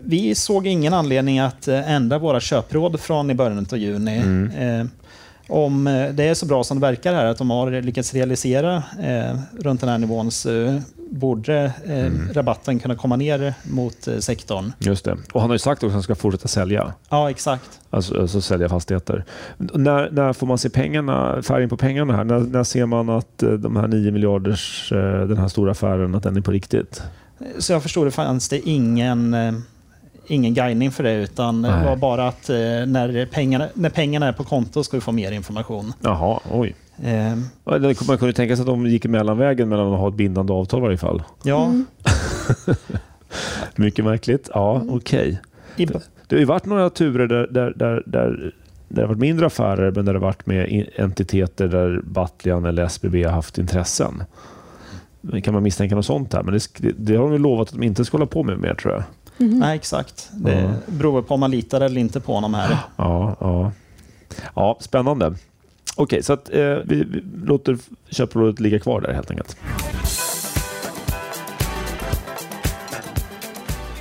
vi 0.03 0.35
såg 0.35 0.67
ingen 0.67 0.93
anledning 0.93 1.39
att 1.39 1.67
eh, 1.67 1.91
ändra 1.91 2.19
våra 2.19 2.39
köpråd 2.39 2.99
från 2.99 3.31
i 3.31 3.33
början 3.33 3.67
av 3.71 3.77
juni. 3.77 4.17
Mm. 4.17 4.89
Eh, 5.49 5.55
om 5.55 5.87
eh, 5.87 6.09
det 6.09 6.23
är 6.23 6.33
så 6.33 6.45
bra 6.45 6.63
som 6.63 6.79
det 6.79 6.87
verkar 6.87 7.13
här, 7.13 7.25
att 7.25 7.37
de 7.37 7.49
har 7.49 7.81
lyckats 7.81 8.13
realisera 8.13 8.75
eh, 9.03 9.37
runt 9.59 9.79
den 9.81 9.89
här 9.89 9.97
nivån, 9.97 10.31
så 10.31 10.81
borde 11.11 11.71
eh, 11.85 11.97
Mm. 12.05 12.33
rabatten 12.33 12.79
kunna 12.79 12.95
komma 12.95 13.15
ner 13.15 13.53
mot 13.63 14.07
eh, 14.07 14.17
sektorn. 14.17 14.71
Just 14.79 15.05
det. 15.05 15.17
Och 15.33 15.41
han 15.41 15.49
har 15.49 15.55
ju 15.55 15.59
sagt 15.59 15.77
också 15.83 15.87
att 15.87 15.93
han 15.93 16.03
ska 16.03 16.15
fortsätta 16.15 16.47
sälja. 16.47 16.93
Ja, 17.09 17.29
exakt. 17.29 17.79
Alltså, 17.89 18.21
alltså 18.21 18.41
sälja 18.41 18.69
fastigheter. 18.69 19.25
När, 19.57 20.09
när 20.11 20.33
får 20.33 20.47
man 20.47 20.57
se 20.57 20.69
pengarna, 20.69 21.41
färgen 21.41 21.69
på 21.69 21.77
pengarna 21.77 22.15
här? 22.15 22.23
När, 22.23 22.39
när 22.39 22.63
ser 22.63 22.85
man 22.85 23.09
att 23.09 23.43
eh, 23.43 23.49
de 23.49 23.75
här 23.75 23.87
9 23.87 24.11
miljarders, 24.11 24.91
eh, 24.91 25.27
den 25.27 25.37
här 25.37 25.47
stora 25.47 25.71
affären, 25.71 26.15
att 26.15 26.23
den 26.23 26.37
är 26.37 26.41
på 26.41 26.51
riktigt? 26.51 27.01
Så 27.59 27.73
jag 27.73 27.83
förstod 27.83 28.07
det 28.07 28.11
fanns 28.11 28.49
det 28.49 28.69
ingen, 28.69 29.33
eh, 29.33 29.53
ingen 30.27 30.53
guidning 30.53 30.91
för 30.91 31.03
det 31.03 31.13
utan 31.13 31.61
det 31.61 31.71
Nej. 31.75 31.85
var 31.85 31.95
bara 31.95 32.27
att 32.27 32.49
eh, 32.49 32.55
när 32.87 33.25
pengarna, 33.25 33.67
när 33.73 33.89
pengarna 33.89 34.27
är 34.27 34.33
på 34.33 34.43
konto 34.43 34.83
ska 34.83 34.97
vi 34.97 35.01
få 35.01 35.11
mer 35.11 35.31
information. 35.31 35.93
Jaha, 36.01 36.39
oj. 36.51 36.75
Eh, 37.03 37.35
det- 37.79 38.07
Man 38.07 38.17
kunde 38.17 38.33
tänka 38.33 38.55
sig 38.55 38.61
att 38.63 38.67
de 38.67 38.87
gick 38.87 39.05
mellanvägen 39.05 39.69
mellan 39.69 39.93
att 39.93 39.99
ha 39.99 40.07
ett 40.07 40.13
bindande 40.15 40.53
avtal 40.53 40.79
i 40.79 40.83
varje 40.83 40.97
fall. 40.97 41.23
Ja, 41.43 41.65
Mm. 41.65 41.85
Mycket 43.75 44.05
märkligt. 44.05 44.49
Ja, 44.53 44.81
okej. 44.89 45.41
i, 45.75 45.85
Det 45.85 46.35
har 46.35 46.37
ju 46.39 46.45
varit 46.45 46.65
några 46.65 46.89
turer 46.89 47.27
där, 47.27 47.47
där, 47.51 47.73
där, 47.75 48.03
där, 48.05 48.05
där 48.05 48.53
det 48.87 49.01
har 49.01 49.07
varit 49.07 49.19
mindre 49.19 49.45
affärer 49.45 49.91
men 49.91 50.05
där 50.05 50.13
det 50.13 50.19
har 50.19 50.25
varit 50.25 50.45
med 50.45 50.89
entiteter 50.97 51.67
där 51.67 52.01
Battlian 52.03 52.65
eller 52.65 52.83
SBB 52.83 53.23
har 53.23 53.31
haft 53.31 53.57
intressen. 53.57 54.23
Kan 55.43 55.53
man 55.53 55.63
misstänka 55.63 55.95
något 55.95 56.05
sånt 56.05 56.33
här? 56.33 56.43
Men 56.43 56.53
det, 56.77 56.91
det 56.97 57.15
har 57.15 57.23
de 57.23 57.31
ju 57.33 57.37
lovat 57.39 57.67
att 57.67 57.73
de 57.73 57.83
inte 57.83 58.05
ska 58.05 58.17
hålla 58.17 58.25
på 58.27 58.43
med 58.43 58.57
mer 58.59 58.73
tror 58.73 58.93
jag. 58.93 59.03
Mhm. 59.37 59.59
nej, 59.59 59.75
exakt. 59.75 60.29
Det 60.33 60.61
Ja. 60.61 60.69
beror 60.85 61.21
på 61.21 61.33
om 61.33 61.39
man 61.39 61.51
litar 61.51 61.81
eller 61.81 62.01
inte 62.01 62.19
på 62.19 62.33
honom 62.33 62.53
här. 62.53 62.77
Ja, 62.95 63.35
ja. 63.39 63.71
ja 64.55 64.77
spännande. 64.79 65.33
Okej, 65.95 66.23
så 66.23 66.33
att, 66.33 66.49
eh, 66.49 66.59
vi, 66.85 67.03
vi 67.03 67.23
låter 67.45 67.77
köprådet 68.09 68.59
ligga 68.59 68.79
kvar 68.79 69.01
där 69.01 69.13
helt 69.13 69.31
enkelt. 69.31 69.57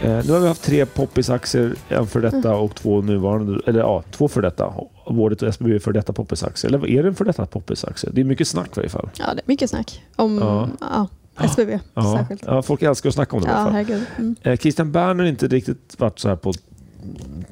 Eh, 0.02 0.24
nu 0.26 0.32
har 0.32 0.40
vi 0.40 0.48
haft 0.48 0.62
tre 0.62 0.86
poppisaktier, 0.86 1.74
en 1.88 2.06
för 2.06 2.20
detta 2.20 2.54
och 2.56 2.74
två 2.74 3.02
nuvarande, 3.02 3.60
eller 3.66 3.80
ja, 3.80 4.02
två 4.10 4.28
för 4.28 4.42
detta. 4.42 4.72
Vårdet 5.06 5.42
och 5.42 5.48
SBB 5.48 5.74
är 5.74 5.78
för 5.78 5.92
detta 5.92 6.12
poppisaktier. 6.12 6.68
Eller 6.74 6.86
är 6.88 7.02
det 7.02 7.08
en 7.08 7.14
för 7.14 7.24
detta 7.24 7.46
poppisaktie? 7.46 8.10
Det 8.12 8.20
är 8.20 8.24
mycket 8.24 8.48
snack 8.48 8.66
i 8.68 8.72
varje 8.76 8.88
fall. 8.88 9.08
Ja, 9.18 9.24
det 9.34 9.40
är 9.40 9.46
mycket 9.46 9.70
snack 9.70 10.02
om 10.16 10.38
Ja. 10.38 10.68
ja. 10.80 11.06
SBB 11.44 11.78
Ja, 11.94 12.16
särskilt. 12.18 12.42
ja, 12.46 12.62
folk 12.62 12.82
älskar 12.82 13.08
att 13.08 13.14
snacka 13.14 13.36
om 13.36 13.42
det 13.42 13.48
i 13.48 13.52
alla 13.52 13.78
Ja, 13.80 13.84
fall. 13.86 14.00
Mm. 14.18 14.36
Eh, 14.42 14.56
Christian 14.56 14.92
Berner 14.92 15.24
har 15.24 15.30
inte 15.30 15.46
riktigt 15.46 15.94
varit 15.98 16.18
så 16.18 16.28
här 16.28 16.36
på... 16.36 16.52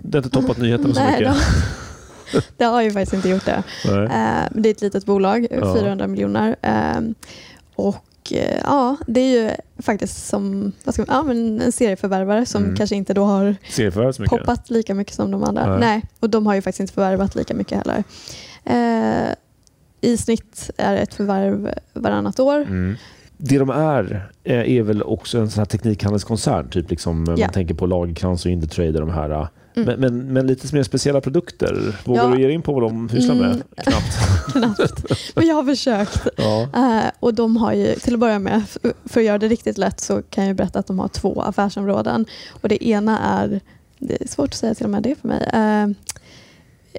Det 0.03 0.19
har 0.19 0.25
inte 0.25 0.41
toppat 0.41 0.59
nyheterna 0.59 0.95
så 0.95 1.01
Nej, 1.01 1.13
mycket. 1.21 1.35
det, 2.33 2.45
det 2.57 2.65
har 2.65 2.83
ju 2.83 2.91
faktiskt 2.91 3.13
inte 3.15 3.29
gjort 3.29 3.45
det. 3.45 3.63
Eh, 3.85 4.49
det 4.61 4.69
är 4.69 4.71
ett 4.71 4.81
litet 4.83 5.07
bolag, 5.07 5.47
Ja. 5.51 5.75
400 5.75 6.07
miljoner. 6.07 6.57
Eh, 6.63 7.01
och 7.77 8.33
eh, 8.33 8.59
ja, 8.65 8.97
det 9.07 9.21
är 9.21 9.43
ju 9.43 9.51
faktiskt 9.83 10.27
som 10.27 10.73
vad 10.85 10.95
ska 10.95 11.05
man, 11.07 11.17
ja, 11.17 11.23
men 11.23 11.61
en 11.61 11.73
serieförvärvare 11.73 12.47
som 12.47 12.63
Mm. 12.65 12.77
kanske 12.77 12.97
inte 12.97 13.15
då 13.15 13.25
har 13.25 13.57
poppat 14.29 14.71
lika 14.71 14.95
mycket 14.95 15.15
som 15.15 15.31
de 15.31 15.45
andra. 15.45 15.67
Nej. 15.67 15.79
Nej. 15.81 16.03
och 16.21 16.31
de 16.31 16.47
har 16.47 16.55
ju 16.55 16.63
faktiskt 16.63 16.81
inte 16.81 16.93
förvärvat 16.93 17.35
lika 17.35 17.55
mycket 17.55 17.79
heller. 17.79 18.05
Eh, 18.65 19.35
I 20.01 20.17
snitt 20.17 20.71
är 20.77 20.93
det 20.93 20.99
ett 20.99 21.15
förvärv 21.15 21.75
varannat 21.93 22.41
år. 22.41 22.57
Mm. 22.61 22.97
Det 23.37 23.59
de 23.59 23.71
är 23.71 24.29
eh, 24.45 24.73
är 24.77 24.83
väl 24.83 25.03
också 25.03 25.39
en 25.39 25.51
sån 25.51 25.61
här 25.61 25.67
teknikhandelskoncern. 25.67 26.69
Typ 26.71 26.91
liksom, 26.91 27.25
Ja. 27.29 27.37
Man 27.47 27.53
tänker 27.53 27.75
på 27.75 27.87
Lagercrantz 27.87 28.45
och 28.45 28.51
Indutrade 28.51 29.01
de 29.01 29.11
här. 29.11 29.31
eh, 29.31 29.47
Mm. 29.77 29.87
Men, 29.87 30.01
men, 30.01 30.33
men 30.33 30.47
lite 30.47 30.75
mer 30.75 30.83
speciella 30.83 31.21
produkter. 31.21 31.97
Vågar 32.05 32.23
Ja. 32.23 32.29
du 32.29 32.41
ge 32.41 32.47
dig 32.47 32.55
in 32.55 32.63
på 32.63 32.73
vad 32.73 32.83
de 32.83 33.09
sysslar 33.09 33.35
med? 33.35 33.45
Mm. 33.51 33.63
Knappt. 33.77 34.53
Knappt. 34.53 35.13
Men 35.37 35.47
jag 35.47 35.55
har 35.55 35.65
försökt. 35.65 36.27
Ja. 36.37 36.63
Eh, 36.63 37.11
och 37.21 37.35
de 37.35 37.57
har 37.57 37.73
ju, 37.73 37.95
till 37.95 38.15
att 38.15 38.21
börja 38.21 38.39
med, 38.39 38.63
för 39.05 39.21
att 39.21 39.27
göra 39.27 39.39
det 39.39 39.49
riktigt 39.49 39.79
lätt 39.79 40.01
så 40.01 40.23
kan 40.23 40.47
jag 40.47 40.57
berätta 40.57 40.79
att 40.79 40.87
de 40.87 40.99
har 40.99 41.09
två 41.09 41.43
affärsområden. 41.43 42.27
Och 42.51 42.69
det 42.69 42.85
ena 42.89 43.19
är, 43.19 43.61
det 43.99 44.23
är 44.23 44.29
svårt 44.29 44.49
att 44.49 44.55
säga 44.55 44.75
till 44.75 44.85
och 44.87 44.91
med 44.91 45.03
det 45.03 45.15
för 45.21 45.29
mig, 45.29 45.43
eh, 45.53 45.89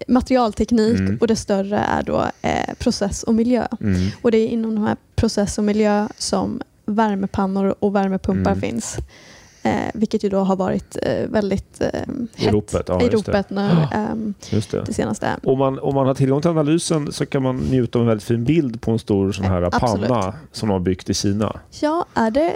materialteknik 0.07 0.99
Mm. 0.99 1.17
och 1.21 1.27
det 1.27 1.35
större 1.35 1.77
är 1.77 2.03
då 2.03 2.25
eh, 2.41 2.73
process 2.79 3.23
och 3.23 3.33
miljö. 3.35 3.67
Mm. 3.81 4.09
Och 4.21 4.31
det 4.31 4.37
är 4.37 4.47
inom 4.47 4.75
de 4.75 4.83
här 4.83 4.95
process 5.15 5.57
och 5.57 5.63
miljö 5.63 6.07
som 6.17 6.61
värmepannor 6.85 7.75
och 7.79 7.95
värmepumpar 7.95 8.51
Mm. 8.51 8.61
finns. 8.61 8.97
Eh, 9.63 9.71
vilket 9.93 10.23
ju 10.23 10.29
då 10.29 10.39
har 10.39 10.55
varit 10.55 10.97
eh, 11.01 11.27
väldigt 11.29 11.81
eh, 11.81 11.87
I 12.35 12.43
hett 12.43 12.53
ropet, 12.53 12.85
ja, 12.87 13.01
i 13.01 13.05
det. 13.09 13.15
ropet 13.15 13.49
nu 13.49 13.69
ehm, 13.91 14.33
Just 14.49 14.71
det. 14.71 14.83
det 14.85 14.93
senaste. 14.93 15.29
Om 15.43 15.57
man, 15.59 15.79
om 15.79 15.95
man 15.95 16.07
har 16.07 16.13
tillgång 16.15 16.41
till 16.41 16.49
analysen 16.51 17.11
så 17.11 17.25
kan 17.25 17.43
man 17.43 17.57
njuta 17.57 17.99
av 17.99 18.03
en 18.03 18.07
väldigt 18.07 18.27
fin 18.27 18.43
bild 18.43 18.81
på 18.81 18.91
en 18.91 18.99
stor 18.99 19.31
sån 19.31 19.45
här 19.45 19.61
Absolut. 19.61 20.07
panna 20.09 20.33
som 20.51 20.69
de 20.69 20.73
har 20.73 20.79
byggt 20.79 21.09
i 21.09 21.13
Kina. 21.13 21.59
Ja, 21.81 22.05
är 22.13 22.31
det 22.31 22.55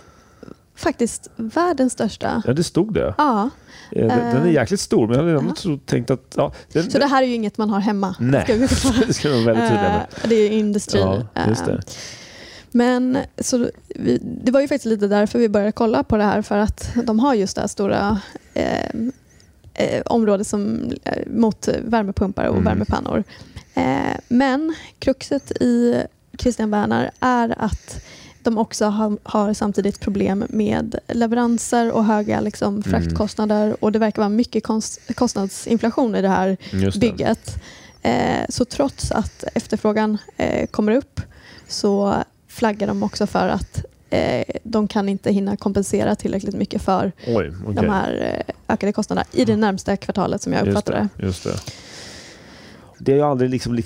faktiskt 0.80 1.30
världens 1.36 1.94
största? 1.94 2.44
Ja, 2.48 2.54
det 2.54 2.64
stod 2.64 2.94
det. 2.94 3.14
Ja, 3.18 3.50
Eh, 3.92 4.08
Den, 4.08 4.18
den 4.20 4.42
är 4.44 4.46
Eh. 4.48 4.54
jäkligt 4.54 4.80
stor, 4.80 5.08
men 5.08 5.18
jag 5.18 5.24
hade 5.24 5.38
ändå 5.40 5.54
Ja. 5.64 5.78
tänkt 5.86 6.12
att... 6.12 6.34
Ja, 6.36 6.54
den, 6.74 6.92
så 6.92 7.00
det 7.00 7.06
här 7.06 7.24
är 7.24 7.28
ju 7.28 7.34
inget 7.34 7.58
man 7.58 7.70
har 7.70 7.80
hemma. 7.80 8.16
Nej, 8.20 8.44
Ska 8.46 8.54
vi 8.54 9.06
det 9.08 9.14
ska 9.14 9.30
vara 9.30 9.40
väldigt 9.42 9.64
tydliga 9.70 9.82
med. 9.90 10.06
Eh, 10.24 10.30
det 10.30 10.36
är 10.36 10.50
ju 10.52 10.58
industri. 10.60 11.00
Ja, 11.00 11.24
just 11.48 11.66
det. 11.66 11.82
Men 12.72 13.18
så 13.40 13.70
vi, 13.88 14.18
det 14.44 14.52
var 14.52 14.62
ju 14.62 14.68
faktiskt 14.68 14.86
lite 14.86 15.08
därför 15.08 15.40
vi 15.40 15.50
började 15.50 15.72
kolla 15.72 16.04
på 16.04 16.18
det 16.18 16.24
här 16.24 16.42
för 16.42 16.58
att 16.58 16.92
de 17.06 17.20
har 17.20 17.34
just 17.34 17.56
det 17.56 17.62
här 17.62 17.68
stora 17.68 18.20
eh, 18.54 18.90
eh, 19.74 20.02
området 20.06 20.48
som, 20.48 20.92
mot 21.28 21.68
värmepumpar 21.84 22.44
och 22.46 22.54
Mm. 22.58 22.66
värmepannor. 22.66 23.24
Eh, 23.74 24.20
men 24.28 24.76
kruxet 25.00 25.52
i 25.52 26.04
Christian 26.40 26.72
Werner 26.72 27.12
är 27.20 27.56
att 27.58 28.02
de 28.44 28.58
också 28.58 28.86
har, 28.86 29.18
har 29.24 29.54
samtidigt 29.54 30.00
problem 30.00 30.46
med 30.50 31.00
leveranser 31.08 31.92
och 31.92 32.06
höga 32.06 32.42
liksom, 32.42 32.84
fraktkostnader 32.84 33.84
och 33.84 33.92
det 33.92 34.00
verkar 34.00 34.22
vara 34.22 34.30
mycket 34.30 34.64
konst, 34.64 35.16
kostnadsinflation 35.16 36.16
i 36.16 36.22
det 36.22 36.30
här 36.30 36.58
det. 36.72 37.00
bygget. 37.00 37.56
Eh, 38.02 38.46
så 38.50 38.66
trots 38.66 39.12
att 39.12 39.44
efterfrågan 39.54 40.18
eh, 40.38 40.68
kommer 40.68 40.92
upp 40.92 41.22
så 41.68 42.16
flaggar 42.48 42.88
de 42.88 43.04
också 43.04 43.28
för 43.28 43.48
att 43.48 43.86
eh, 44.10 44.44
de 44.64 44.88
kan 44.88 45.10
inte 45.10 45.32
hinna 45.32 45.58
kompensera 45.58 46.16
tillräckligt 46.16 46.56
mycket 46.56 46.82
för 46.82 47.12
Oj, 47.28 47.34
okej. 47.34 47.76
de 47.76 47.90
här 47.90 48.44
eh, 48.48 48.74
ökade 48.74 48.94
kostnaderna 48.94 49.28
i 49.32 49.46
det 49.46 49.56
närmsta 49.56 49.98
kvartalet 49.98 50.42
som 50.42 50.54
jag 50.54 50.68
uppfattar 50.68 50.94
det, 50.94 51.26
just 51.26 51.44
det. 51.44 51.60
Det 53.00 53.12
är 53.12 53.16
ju 53.16 53.22
aldrig 53.22 53.50
liksom... 53.50 53.80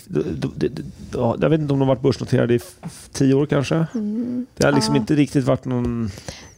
Jag 1.13 1.49
vet 1.49 1.60
inte 1.62 1.73
om 1.73 1.80
de 1.80 1.88
har 1.88 1.95
varit 1.95 2.02
börsnoterade 2.02 2.54
i 2.56 2.60
tio 3.12 3.34
år 3.34 3.45
kanske. 3.45 3.86
Mm. 3.93 4.45
Det 4.58 4.65
har 4.65 4.71
liksom 4.71 4.95
Ja. 4.95 5.02
inte 5.02 5.15
riktigt 5.15 5.45
varit 5.45 5.65
någon 5.65 6.12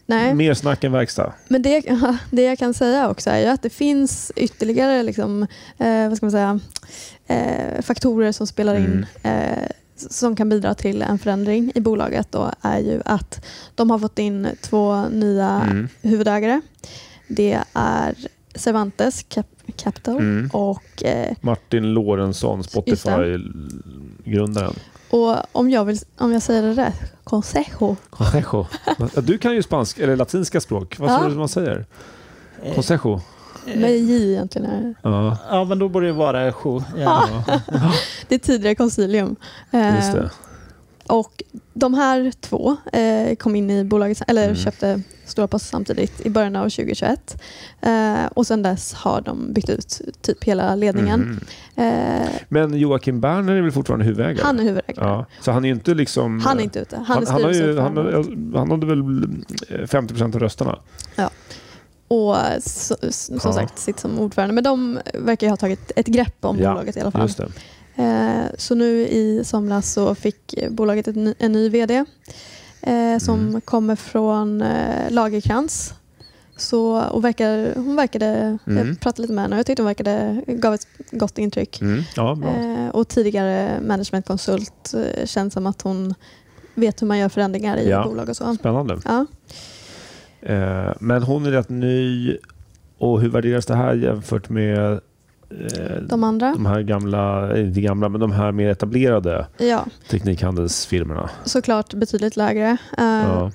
Nej, 0.06 0.34
mer 0.34 0.54
snack 0.54 0.84
än 0.84 0.92
verkstad. 0.92 1.34
men 1.48 1.62
det, 1.62 1.82
det 2.32 2.42
jag 2.42 2.60
kan 2.60 2.74
säga 2.74 3.10
också 3.10 3.30
är 3.30 3.40
ju 3.40 3.46
att 3.46 3.62
det 3.62 3.70
finns 3.70 4.32
ytterligare 4.36 5.04
liksom, 5.04 5.44
eh, 5.78 6.08
vad 6.08 6.18
ska 6.18 6.26
man 6.26 6.32
säga, 6.32 6.60
eh, 7.28 7.82
faktorer 7.82 8.32
som 8.32 8.48
spelar 8.48 8.76
in 8.76 9.06
Mm. 9.24 9.54
eh, 9.54 9.70
som 9.98 10.36
kan 10.36 10.50
bidra 10.50 10.74
till 10.74 11.02
en 11.02 11.20
förändring 11.20 11.72
i 11.76 11.82
bolaget 11.82 12.32
då 12.32 12.52
är 12.62 12.80
ju 12.80 13.02
att 13.06 13.46
de 13.76 13.90
har 13.90 14.00
fått 14.00 14.20
in 14.20 14.48
två 14.62 15.06
nya 15.10 15.62
Mm. 15.70 15.88
huvudägare. 16.02 16.62
Det 17.28 17.60
är 17.74 18.16
Cervantes 18.56 19.24
Cap 19.30 19.48
Capital 19.72 20.18
Mm. 20.18 20.50
och, 20.54 21.04
eh, 21.04 21.36
Martin 21.42 21.94
Lorentzon, 21.94 22.64
Spotify-grundaren. 22.64 24.74
och 25.10 25.36
om, 25.52 25.70
jag 25.70 25.86
vill, 25.86 25.98
om 26.18 26.34
jag 26.34 26.42
säger 26.42 26.62
det 26.62 26.74
rätt, 26.74 27.14
Consejo. 27.24 27.96
Consejo. 28.10 28.66
Du 29.24 29.38
kan 29.38 29.54
ju 29.56 29.64
spanska, 29.64 30.04
eller 30.04 30.16
latinska 30.16 30.62
språk. 30.62 31.00
Vad 31.00 31.12
Ja. 31.12 31.20
tror 31.20 31.30
du 31.30 31.36
man 31.36 31.50
säger? 31.50 31.86
Eh, 32.64 32.76
Consejo. 32.76 33.22
Med 33.76 33.98
J 33.98 34.32
egentligen. 34.32 34.70
Är. 34.72 34.96
Ja, 35.02 35.38
Ja, 35.50 35.64
men 35.64 35.80
då 35.80 35.90
borde 35.90 36.06
det 36.08 36.14
vara 36.14 36.54
sju. 36.54 36.80
Ja. 36.98 37.30
ja. 37.38 37.44
Det 38.28 38.36
är 38.36 38.40
tidigare 38.40 38.76
koncilium. 38.76 39.36
Eh, 39.72 39.96
just 39.96 40.14
det. 40.14 40.30
Och 41.08 41.44
de 41.74 41.94
här 41.94 42.32
två 42.42 42.76
eh, 42.94 43.36
kom 43.36 43.56
in 43.56 43.70
i 43.70 43.84
bolaget, 43.84 44.22
eller 44.28 44.44
Mm. 44.44 44.56
köpte 44.56 45.02
stora 45.26 45.48
poster 45.48 45.70
samtidigt 45.70 46.22
i 46.26 46.30
början 46.30 46.56
av 46.56 46.70
2021. 46.70 47.42
Eh, 47.82 48.26
och 48.34 48.48
sedan 48.48 48.62
dess 48.64 48.94
har 48.94 49.22
de 49.22 49.54
byggt 49.54 49.70
ut 49.70 50.02
typ 50.22 50.44
hela 50.44 50.76
ledningen. 50.76 51.20
Mhm. 51.20 51.40
Eh, 51.88 52.28
Men 52.50 52.74
Joakim 52.78 53.22
Berner 53.22 53.54
är 53.56 53.62
väl 53.62 53.72
fortfarande 53.72 54.06
huvudägare? 54.06 54.44
han 54.44 54.60
är 54.60 54.64
huvudägare. 54.64 55.08
Ja, 55.08 55.26
så 55.42 55.52
han 55.52 55.66
är 55.66 55.70
inte 55.70 55.94
liksom... 55.94 56.40
Han 56.40 56.60
är 56.60 56.64
inte 56.64 56.80
ute. 56.80 56.96
Han, 56.96 57.06
Han, 57.06 57.28
han, 57.28 57.44
har 57.44 57.52
ju, 57.52 57.80
han, 57.80 58.54
han 58.56 58.72
hade 58.72 58.86
väl 58.88 59.00
eh, 59.70 59.88
50 59.88 60.14
procent 60.14 60.36
av 60.36 60.42
rösterna. 60.42 60.80
Och 62.08 62.36
så, 62.62 62.96
som 63.10 63.40
Ja. 63.44 63.54
sagt 63.54 63.80
sitter 63.80 64.00
som 64.02 64.20
ordförande. 64.20 64.54
Men 64.56 64.64
de 64.64 65.00
verkar 65.14 65.48
ju 65.48 65.52
ha 65.52 65.58
tagit 65.58 65.92
ett 65.96 66.08
grepp 66.08 66.46
om 66.46 66.60
Ja, 66.60 66.70
bolaget 66.74 66.98
i 66.98 67.00
alla 67.02 67.12
fall. 67.12 67.30
Eh, 67.96 68.46
så 68.58 68.76
nu 68.76 68.86
i 69.08 69.42
somras 69.46 69.94
så 69.94 70.16
fick 70.16 70.56
bolaget 70.70 71.08
en 71.40 71.52
ny 71.52 71.70
VD 71.70 72.06
eh, 72.82 73.18
som 73.20 73.40
Mm. 73.48 73.62
kommer 73.62 73.96
från 73.96 74.62
eh, 74.62 75.10
Lagerkrans. 75.12 75.94
Så, 76.58 77.02
och 77.02 77.24
verkar, 77.24 77.74
hon 77.76 77.96
verkade, 77.96 78.58
Mm. 78.68 78.88
jag 78.88 79.00
pratade 79.00 79.22
lite 79.22 79.34
med 79.34 79.42
henne 79.44 79.56
och 79.56 79.60
jag 79.60 79.66
tyckte 79.66 79.82
hon 79.82 79.88
verkade, 79.88 80.42
gav 80.48 80.74
ett 80.74 80.88
gott 81.12 81.38
intryck. 81.38 81.82
Mm. 81.82 82.04
Ja, 82.16 82.38
och 82.94 83.08
tidigare 83.08 83.80
managementkonsult 83.82 84.94
känns 85.26 85.54
som 85.54 85.68
att 85.68 85.82
hon 85.82 86.14
vet 86.74 87.02
hur 87.02 87.08
man 87.08 87.18
gör 87.20 87.30
förändringar 87.30 87.78
i 87.78 87.90
Ja. 87.90 88.04
bolag 88.04 88.30
och 88.30 88.38
så. 88.38 88.56
Spännande. 88.56 89.00
Ja. 89.06 89.26
Men 91.00 91.24
hon 91.24 91.46
är 91.46 91.52
rätt 91.52 91.70
ny. 91.70 92.38
Och 92.98 93.22
hur 93.22 93.30
värderas 93.30 93.66
det 93.66 93.76
här 93.76 93.94
jämfört 93.94 94.50
med 94.50 95.00
De 96.10 96.24
andra? 96.24 96.54
de 96.54 96.66
här 96.66 96.82
gamla, 96.82 97.58
inte 97.58 97.82
gamla, 97.82 98.10
men 98.10 98.22
de 98.22 98.32
här 98.32 98.52
mer 98.52 98.70
etablerade 98.70 99.48
Ja, 99.58 99.86
teknikhandelsfirmorna? 100.10 101.30
såklart 101.46 101.94
betydligt 101.94 102.38
lägre. 102.38 102.78
Eh, 102.98 103.04
Ja. 103.06 103.52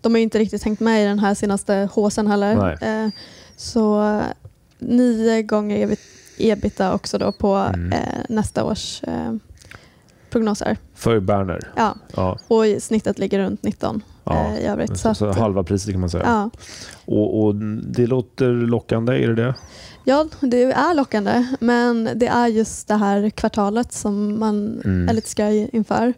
De 0.00 0.12
har 0.12 0.18
ju 0.18 0.22
inte 0.22 0.38
riktigt 0.38 0.64
hängt 0.64 0.80
med 0.80 1.02
i 1.04 1.06
den 1.06 1.18
här 1.18 1.34
senaste 1.34 1.88
håsen 1.92 2.26
heller. 2.26 2.56
Nej. 2.56 3.04
Eh, 3.04 3.10
så 3.56 4.02
eh, 4.16 4.22
nio 4.78 5.42
gånger 5.42 5.86
ebit- 5.86 6.00
ebita 6.38 6.94
också 6.94 7.18
då 7.18 7.32
på 7.32 7.54
Mm. 7.54 7.92
eh, 7.92 7.98
nästa 8.28 8.64
års 8.64 9.02
eh, 9.02 9.32
prognoser. 10.30 10.76
För 10.94 11.20
Berner? 11.20 11.60
Ja. 11.76 11.94
Ja. 12.16 12.38
Och 12.48 12.64
snittet 12.80 13.18
ligger 13.18 13.38
runt 13.38 13.62
19 13.62 14.02
Ja. 14.24 14.46
eh, 14.46 14.58
i 14.58 14.66
övrigt. 14.66 14.98
Så, 14.98 15.14
Så 15.14 15.32
halva 15.32 15.62
priset 15.62 15.90
kan 15.92 16.00
man 16.00 16.10
säga. 16.10 16.24
ja. 16.26 16.50
Och, 17.04 17.44
och 17.44 17.54
det 17.84 18.06
låter 18.06 18.50
lockande, 18.52 19.24
är 19.24 19.28
det 19.28 19.34
det? 19.34 19.54
Ja, 20.04 20.26
det 20.40 20.62
är 20.62 20.94
lockande. 20.94 21.46
Men 21.60 22.10
det 22.14 22.26
är 22.26 22.46
just 22.46 22.88
det 22.88 22.94
här 22.96 23.30
kvartalet 23.30 23.92
som 23.92 24.38
man 24.40 24.80
Mm. 24.84 25.08
är 25.08 25.12
lite 25.12 25.28
skraj 25.28 25.70
inför. 25.72 26.14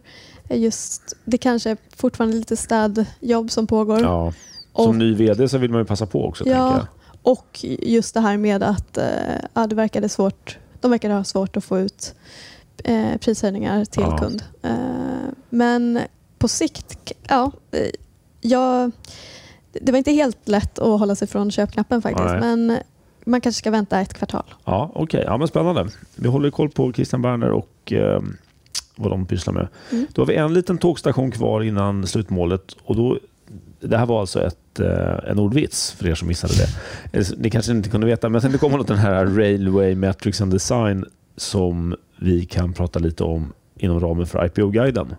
Just, 0.49 1.13
det 1.25 1.37
kanske 1.37 1.69
är 1.69 1.77
fortfarande 1.95 2.37
lite 2.37 2.57
städjobb 2.57 3.51
som 3.51 3.67
pågår. 3.67 4.01
Ja. 4.01 4.33
Som 4.75 4.87
Och- 4.87 4.95
ny 4.95 5.13
VD 5.15 5.49
så 5.49 5.57
vill 5.57 5.71
man 5.71 5.81
ju 5.81 5.85
passa 5.85 6.05
på 6.05 6.25
också. 6.27 6.47
Ja. 6.47 6.87
Och 7.21 7.59
just 7.81 8.13
det 8.13 8.19
här 8.19 8.37
med 8.37 8.63
att 8.63 8.97
eh, 8.97 9.05
ja, 9.53 9.67
det 9.67 9.75
verkade 9.75 10.09
svårt, 10.09 10.57
de 10.81 10.91
verkade 10.91 11.13
ha 11.13 11.23
svårt 11.23 11.57
att 11.57 11.63
få 11.63 11.79
ut 11.79 12.15
eh, 12.83 13.17
prishöjningar 13.17 13.85
till 13.85 14.01
Ja. 14.03 14.17
kund. 14.17 14.43
Eh, 14.61 14.71
men 15.49 15.99
på 16.37 16.47
sikt, 16.47 17.11
ja, 17.27 17.51
eh, 17.71 17.87
jag, 18.41 18.91
det 19.81 19.91
var 19.91 19.97
inte 19.97 20.11
helt 20.11 20.47
lätt 20.47 20.79
att 20.79 20.99
hålla 20.99 21.15
sig 21.15 21.27
från 21.27 21.51
köpknappen 21.51 22.01
faktiskt. 22.01 22.25
Nej. 22.25 22.39
Men 22.39 22.77
man 23.25 23.41
kanske 23.41 23.59
ska 23.59 23.71
vänta 23.71 23.99
ett 23.99 24.13
kvartal. 24.13 24.43
Ja, 24.65 24.91
okej. 24.93 25.23
Ja, 25.27 25.37
men 25.37 25.47
spännande. 25.47 25.87
Vi 26.15 26.27
håller 26.27 26.49
koll 26.49 26.69
på 26.69 26.93
Christian 26.93 27.21
Berner 27.21 27.51
och 27.51 27.93
eh, 27.93 28.21
vad 28.95 29.11
de 29.11 29.25
pysslar 29.25 29.53
med. 29.53 29.67
Mm. 29.91 30.07
Då 30.13 30.21
har 30.21 30.27
vi 30.27 30.35
en 30.35 30.53
liten 30.53 30.77
tågstation 30.77 31.31
kvar 31.31 31.61
innan 31.61 32.07
slutmålet. 32.07 32.75
Och 32.83 32.95
då, 32.95 33.19
det 33.79 33.97
här 33.97 34.05
var 34.05 34.19
alltså 34.19 34.43
ett, 34.43 34.79
eh, 34.79 35.31
en 35.31 35.39
ordvits 35.39 35.91
för 35.91 36.07
er 36.07 36.15
som 36.15 36.27
missade 36.27 36.53
det. 36.53 36.67
Eller, 37.17 37.37
Ni 37.37 37.49
kanske 37.49 37.71
inte 37.71 37.89
kunde 37.89 38.07
veta, 38.07 38.29
men 38.29 38.41
sen 38.41 38.51
det 38.51 38.57
kommer 38.57 38.77
något 38.77 38.87
den 38.87 38.97
här 38.97 39.25
Railway 39.25 39.95
Metrics 39.95 40.41
and 40.41 40.51
Design 40.51 41.05
som 41.37 41.95
vi 42.19 42.45
kan 42.45 42.73
prata 42.73 42.99
lite 42.99 43.23
om 43.23 43.53
inom 43.75 43.99
ramen 43.99 44.25
för 44.25 44.45
IPO-guiden. 44.45 45.15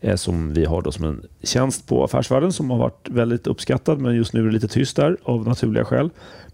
Eh, 0.00 0.16
som 0.16 0.54
vi 0.54 0.64
har 0.64 0.82
då 0.82 0.92
som 0.92 1.04
en 1.04 1.22
tjänst 1.42 1.86
på 1.86 2.04
Affärsvärlden 2.04 2.52
som 2.52 2.70
har 2.70 2.78
varit 2.78 3.08
väldigt 3.08 3.46
uppskattad 3.46 3.98
men 3.98 4.14
just 4.16 4.32
nu 4.32 4.40
är 4.40 4.44
det 4.44 4.52
lite 4.52 4.68
tyst 4.68 4.96
där 4.96 5.16
av 5.22 5.48
naturliga 5.48 5.84
skäl. 5.84 6.10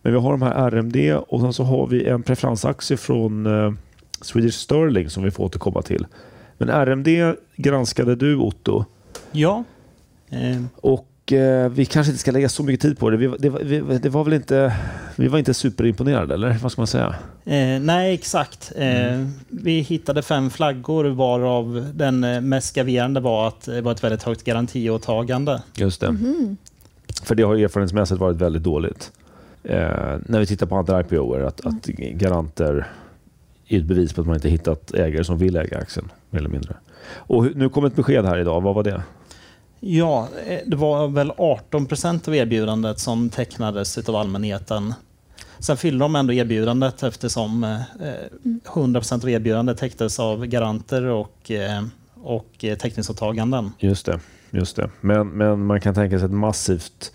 Men 0.07 0.13
vi 0.15 0.21
har 0.21 0.31
de 0.31 0.43
här 0.43 0.71
RMD 0.71 0.97
och 1.29 1.41
sen 1.41 1.53
så 1.53 1.65
har 1.65 1.87
vi 1.87 2.07
en 2.07 2.23
preferensaktie 2.23 2.97
från 2.97 3.47
eh, 3.47 3.73
Swedish 4.21 4.55
Sterling 4.55 5.11
som 5.11 5.23
vi 5.23 5.31
får 5.31 5.45
återkomma 5.45 5.83
till. 5.83 6.07
Men 6.59 6.69
RMD 6.71 7.09
granskade 7.57 8.17
du 8.17 8.37
Otto 8.37 8.85
Ja. 9.33 9.65
Eh, 10.31 10.63
och 10.77 11.33
eh, 11.33 11.69
vi 11.69 11.85
kanske 11.85 12.11
inte 12.11 12.21
ska 12.21 12.31
lägga 12.31 12.49
så 12.49 12.63
mycket 12.63 12.81
tid 12.81 12.99
på 12.99 13.11
det. 13.11 13.17
Vi, 13.17 13.27
det, 13.39 13.49
var- 13.51 13.61
vi, 13.61 13.99
det 13.99 14.09
var 14.09 14.25
väl 14.25 14.33
inte, 14.33 14.77
vi 15.17 15.29
var 15.29 15.39
inte 15.39 15.55
superimponerade 15.55 16.35
eller 16.35 16.59
vad 16.63 16.73
ska 16.73 16.81
man 16.81 16.87
säga? 16.87 17.15
Eh, 17.45 17.81
nej, 17.81 18.15
exakt. 18.15 18.73
Eh, 18.77 18.87
Mm. 19.15 19.33
Vi 19.49 19.81
hittade 19.81 20.23
fem 20.23 20.51
flaggor 20.51 21.05
varav 21.05 21.87
den 21.95 22.21
mest 22.49 22.75
graverande 22.75 23.21
var 23.21 23.49
att 23.49 23.61
det 23.63 23.81
var 23.81 23.93
ett 23.93 24.05
väldigt 24.05 24.23
högt 24.23 24.45
garantiåtagande. 24.45 25.63
Just 25.77 26.01
det. 26.01 26.13
Mhm. 26.13 26.57
För 27.23 27.35
det 27.35 27.43
har 27.43 27.57
erfarenhetsmässigt 27.57 28.21
varit 28.21 28.37
väldigt 28.37 28.63
dåligt. 28.63 29.13
Eh, 29.69 30.19
när 30.27 30.41
vi 30.41 30.47
tittar 30.47 30.67
på 30.67 30.77
andra 30.77 31.01
IPOer, 31.01 31.41
att, 31.41 31.67
att 31.67 31.87
garanter 31.87 32.87
är 33.69 33.79
ett 33.79 33.85
bevis 33.85 34.13
på 34.13 34.21
att 34.21 34.27
man 34.27 34.37
inte 34.37 34.49
hittat 34.49 34.95
ägare 34.95 35.25
som 35.25 35.39
vill 35.39 35.57
äga 35.57 35.79
aktien, 35.79 36.13
mer 36.31 36.41
eller 36.41 36.51
mindre. 36.51 36.77
Och 37.13 37.57
nu 37.57 37.69
kom 37.69 37.85
ett 37.85 37.97
besked 37.97 38.25
här 38.25 38.39
idag. 38.39 38.61
Vad 38.61 38.75
var 38.75 38.83
det? 38.83 39.03
Ja, 39.81 40.29
eh, 40.47 40.59
det 40.67 40.77
var 40.77 41.09
väl 41.09 41.33
18 41.37 41.87
procent 41.87 42.29
av 42.29 42.35
erbjudandet 42.35 42.99
som 42.99 43.31
tecknades 43.31 44.09
av 44.09 44.17
allmänheten. 44.17 44.95
Sen 45.59 45.77
fyllde 45.77 46.05
de 46.05 46.17
ändå 46.17 46.33
erbjudandet 46.33 47.03
eftersom 47.03 47.65
eh, 47.65 47.81
100 48.75 49.01
procent 49.01 49.25
av 49.25 49.31
erbjudandet 49.31 49.79
täcktes 49.79 50.21
av 50.21 50.47
garanter 50.47 51.05
och, 51.05 51.51
eh, 51.51 51.85
och 52.15 52.65
eh, 52.65 52.79
täckningsåtaganden. 52.79 53.73
Just 53.79 54.07
det. 54.07 54.21
Just 54.51 54.77
det. 54.77 54.91
Men, 55.01 55.29
men 55.29 55.67
man 55.67 55.81
kan 55.81 55.95
tänka 55.95 56.19
sig 56.19 56.27
ett 56.27 56.33
massivt, 56.33 57.13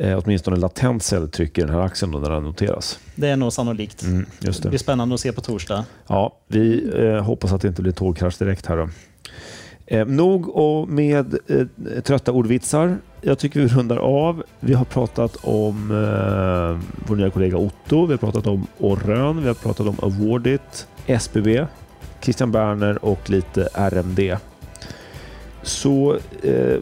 eh, 0.00 0.18
åtminstone 0.24 0.56
latent 0.56 1.02
säljtryck 1.02 1.58
i 1.58 1.60
den 1.60 1.70
här 1.70 1.80
aktien 1.80 2.10
då 2.10 2.18
när 2.18 2.30
den 2.30 2.42
noteras. 2.42 2.98
Det 3.14 3.28
är 3.28 3.36
nog 3.36 3.52
sannolikt. 3.52 4.02
Mm, 4.02 4.26
just 4.40 4.62
Det 4.62 4.68
blir 4.68 4.78
det. 4.78 4.82
spännande 4.82 5.14
att 5.14 5.20
se 5.20 5.32
på 5.32 5.40
torsdag. 5.40 5.84
Ja, 6.06 6.36
vi 6.48 6.90
eh, 6.96 7.22
hoppas 7.24 7.52
att 7.52 7.60
det 7.62 7.68
inte 7.68 7.82
blir 7.82 7.92
tågkrasch 7.92 8.38
direkt 8.38 8.66
här 8.66 8.76
då. 8.76 8.88
Eh, 9.86 10.06
nog 10.06 10.56
och 10.56 10.88
med 10.88 11.34
eh, 11.48 12.00
trötta 12.02 12.32
ordvitsar. 12.32 12.96
Jag 13.20 13.38
tycker 13.38 13.60
vi 13.60 13.66
rundar 13.68 13.96
av. 13.96 14.42
Vi 14.60 14.74
har 14.74 14.84
pratat 14.84 15.36
om 15.40 15.90
eh, 15.90 16.88
vår 17.08 17.16
nya 17.16 17.30
kollega 17.30 17.56
Otto, 17.56 18.06
vi 18.06 18.12
har 18.12 18.18
pratat 18.18 18.46
om 18.46 18.66
Orrön, 18.78 19.40
vi 19.42 19.46
har 19.48 19.54
pratat 19.54 19.86
om 19.86 19.96
Awardit, 20.02 20.86
SBB, 21.06 21.66
Christian 22.22 22.52
Berner 22.52 23.04
och 23.04 23.30
lite 23.30 23.68
RMD. 23.74 24.36
Så 25.62 26.16
eh, 26.42 26.76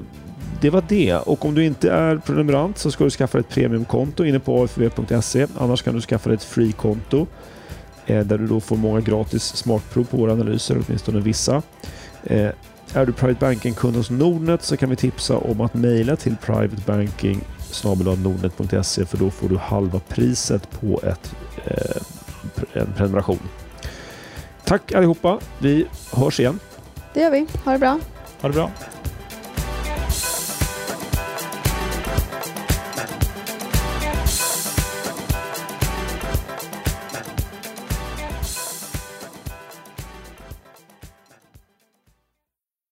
det 0.61 0.71
var 0.71 0.85
det. 0.89 1.15
Och 1.15 1.45
om 1.45 1.55
du 1.55 1.65
inte 1.65 1.91
är 1.91 2.17
prenumerant 2.17 2.79
så 2.79 2.91
ska 2.91 3.05
du 3.05 3.11
skaffa 3.11 3.39
ett 3.39 3.49
premiumkonto 3.49 4.25
inne 4.25 4.39
på 4.39 4.63
afv.se. 4.63 5.47
Annars 5.59 5.83
kan 5.83 5.95
du 5.95 6.01
skaffa 6.01 6.33
ett 6.33 6.45
free-konto 6.45 7.27
eh, 8.07 8.27
där 8.27 8.39
du 8.39 8.47
då 8.47 8.61
får 8.61 8.77
många 8.77 9.01
gratis 9.01 9.45
smakprov 9.45 10.05
på 10.05 10.17
våra 10.17 10.33
analyser, 10.33 10.83
åtminstone 10.87 11.21
vissa. 11.21 11.63
Eh, 12.25 12.51
är 12.95 13.07
du 13.07 13.13
Private 13.13 13.41
Banking-kund 13.41 13.97
hos 13.97 14.11
Nordnet 14.11 14.63
så 14.63 14.77
kan 14.77 14.91
vi 14.91 14.97
tipsa 14.97 15.37
om 15.37 15.61
att 15.61 15.75
mejla 15.75 16.17
till 16.17 16.37
privatebanking 16.37 17.45
nordnet.se 17.85 19.07
för 19.07 19.19
då 19.19 19.31
får 19.31 19.49
du 19.49 19.57
halva 19.57 20.01
priset 20.09 20.71
på 20.71 21.01
ett, 21.05 21.35
eh, 21.65 22.83
en 22.83 22.93
prenumeration. 22.97 23.39
Tack 24.65 24.93
allihopa. 24.93 25.39
Vi 25.59 25.87
hörs 26.13 26.41
igen. 26.41 26.59
Det 27.15 27.21
gör 27.21 27.31
vi. 27.31 27.47
Ha 27.65 27.73
det 27.73 27.79
bra. 27.79 28.01
Ha 28.41 28.49
det 28.49 28.55
bra. 28.55 28.71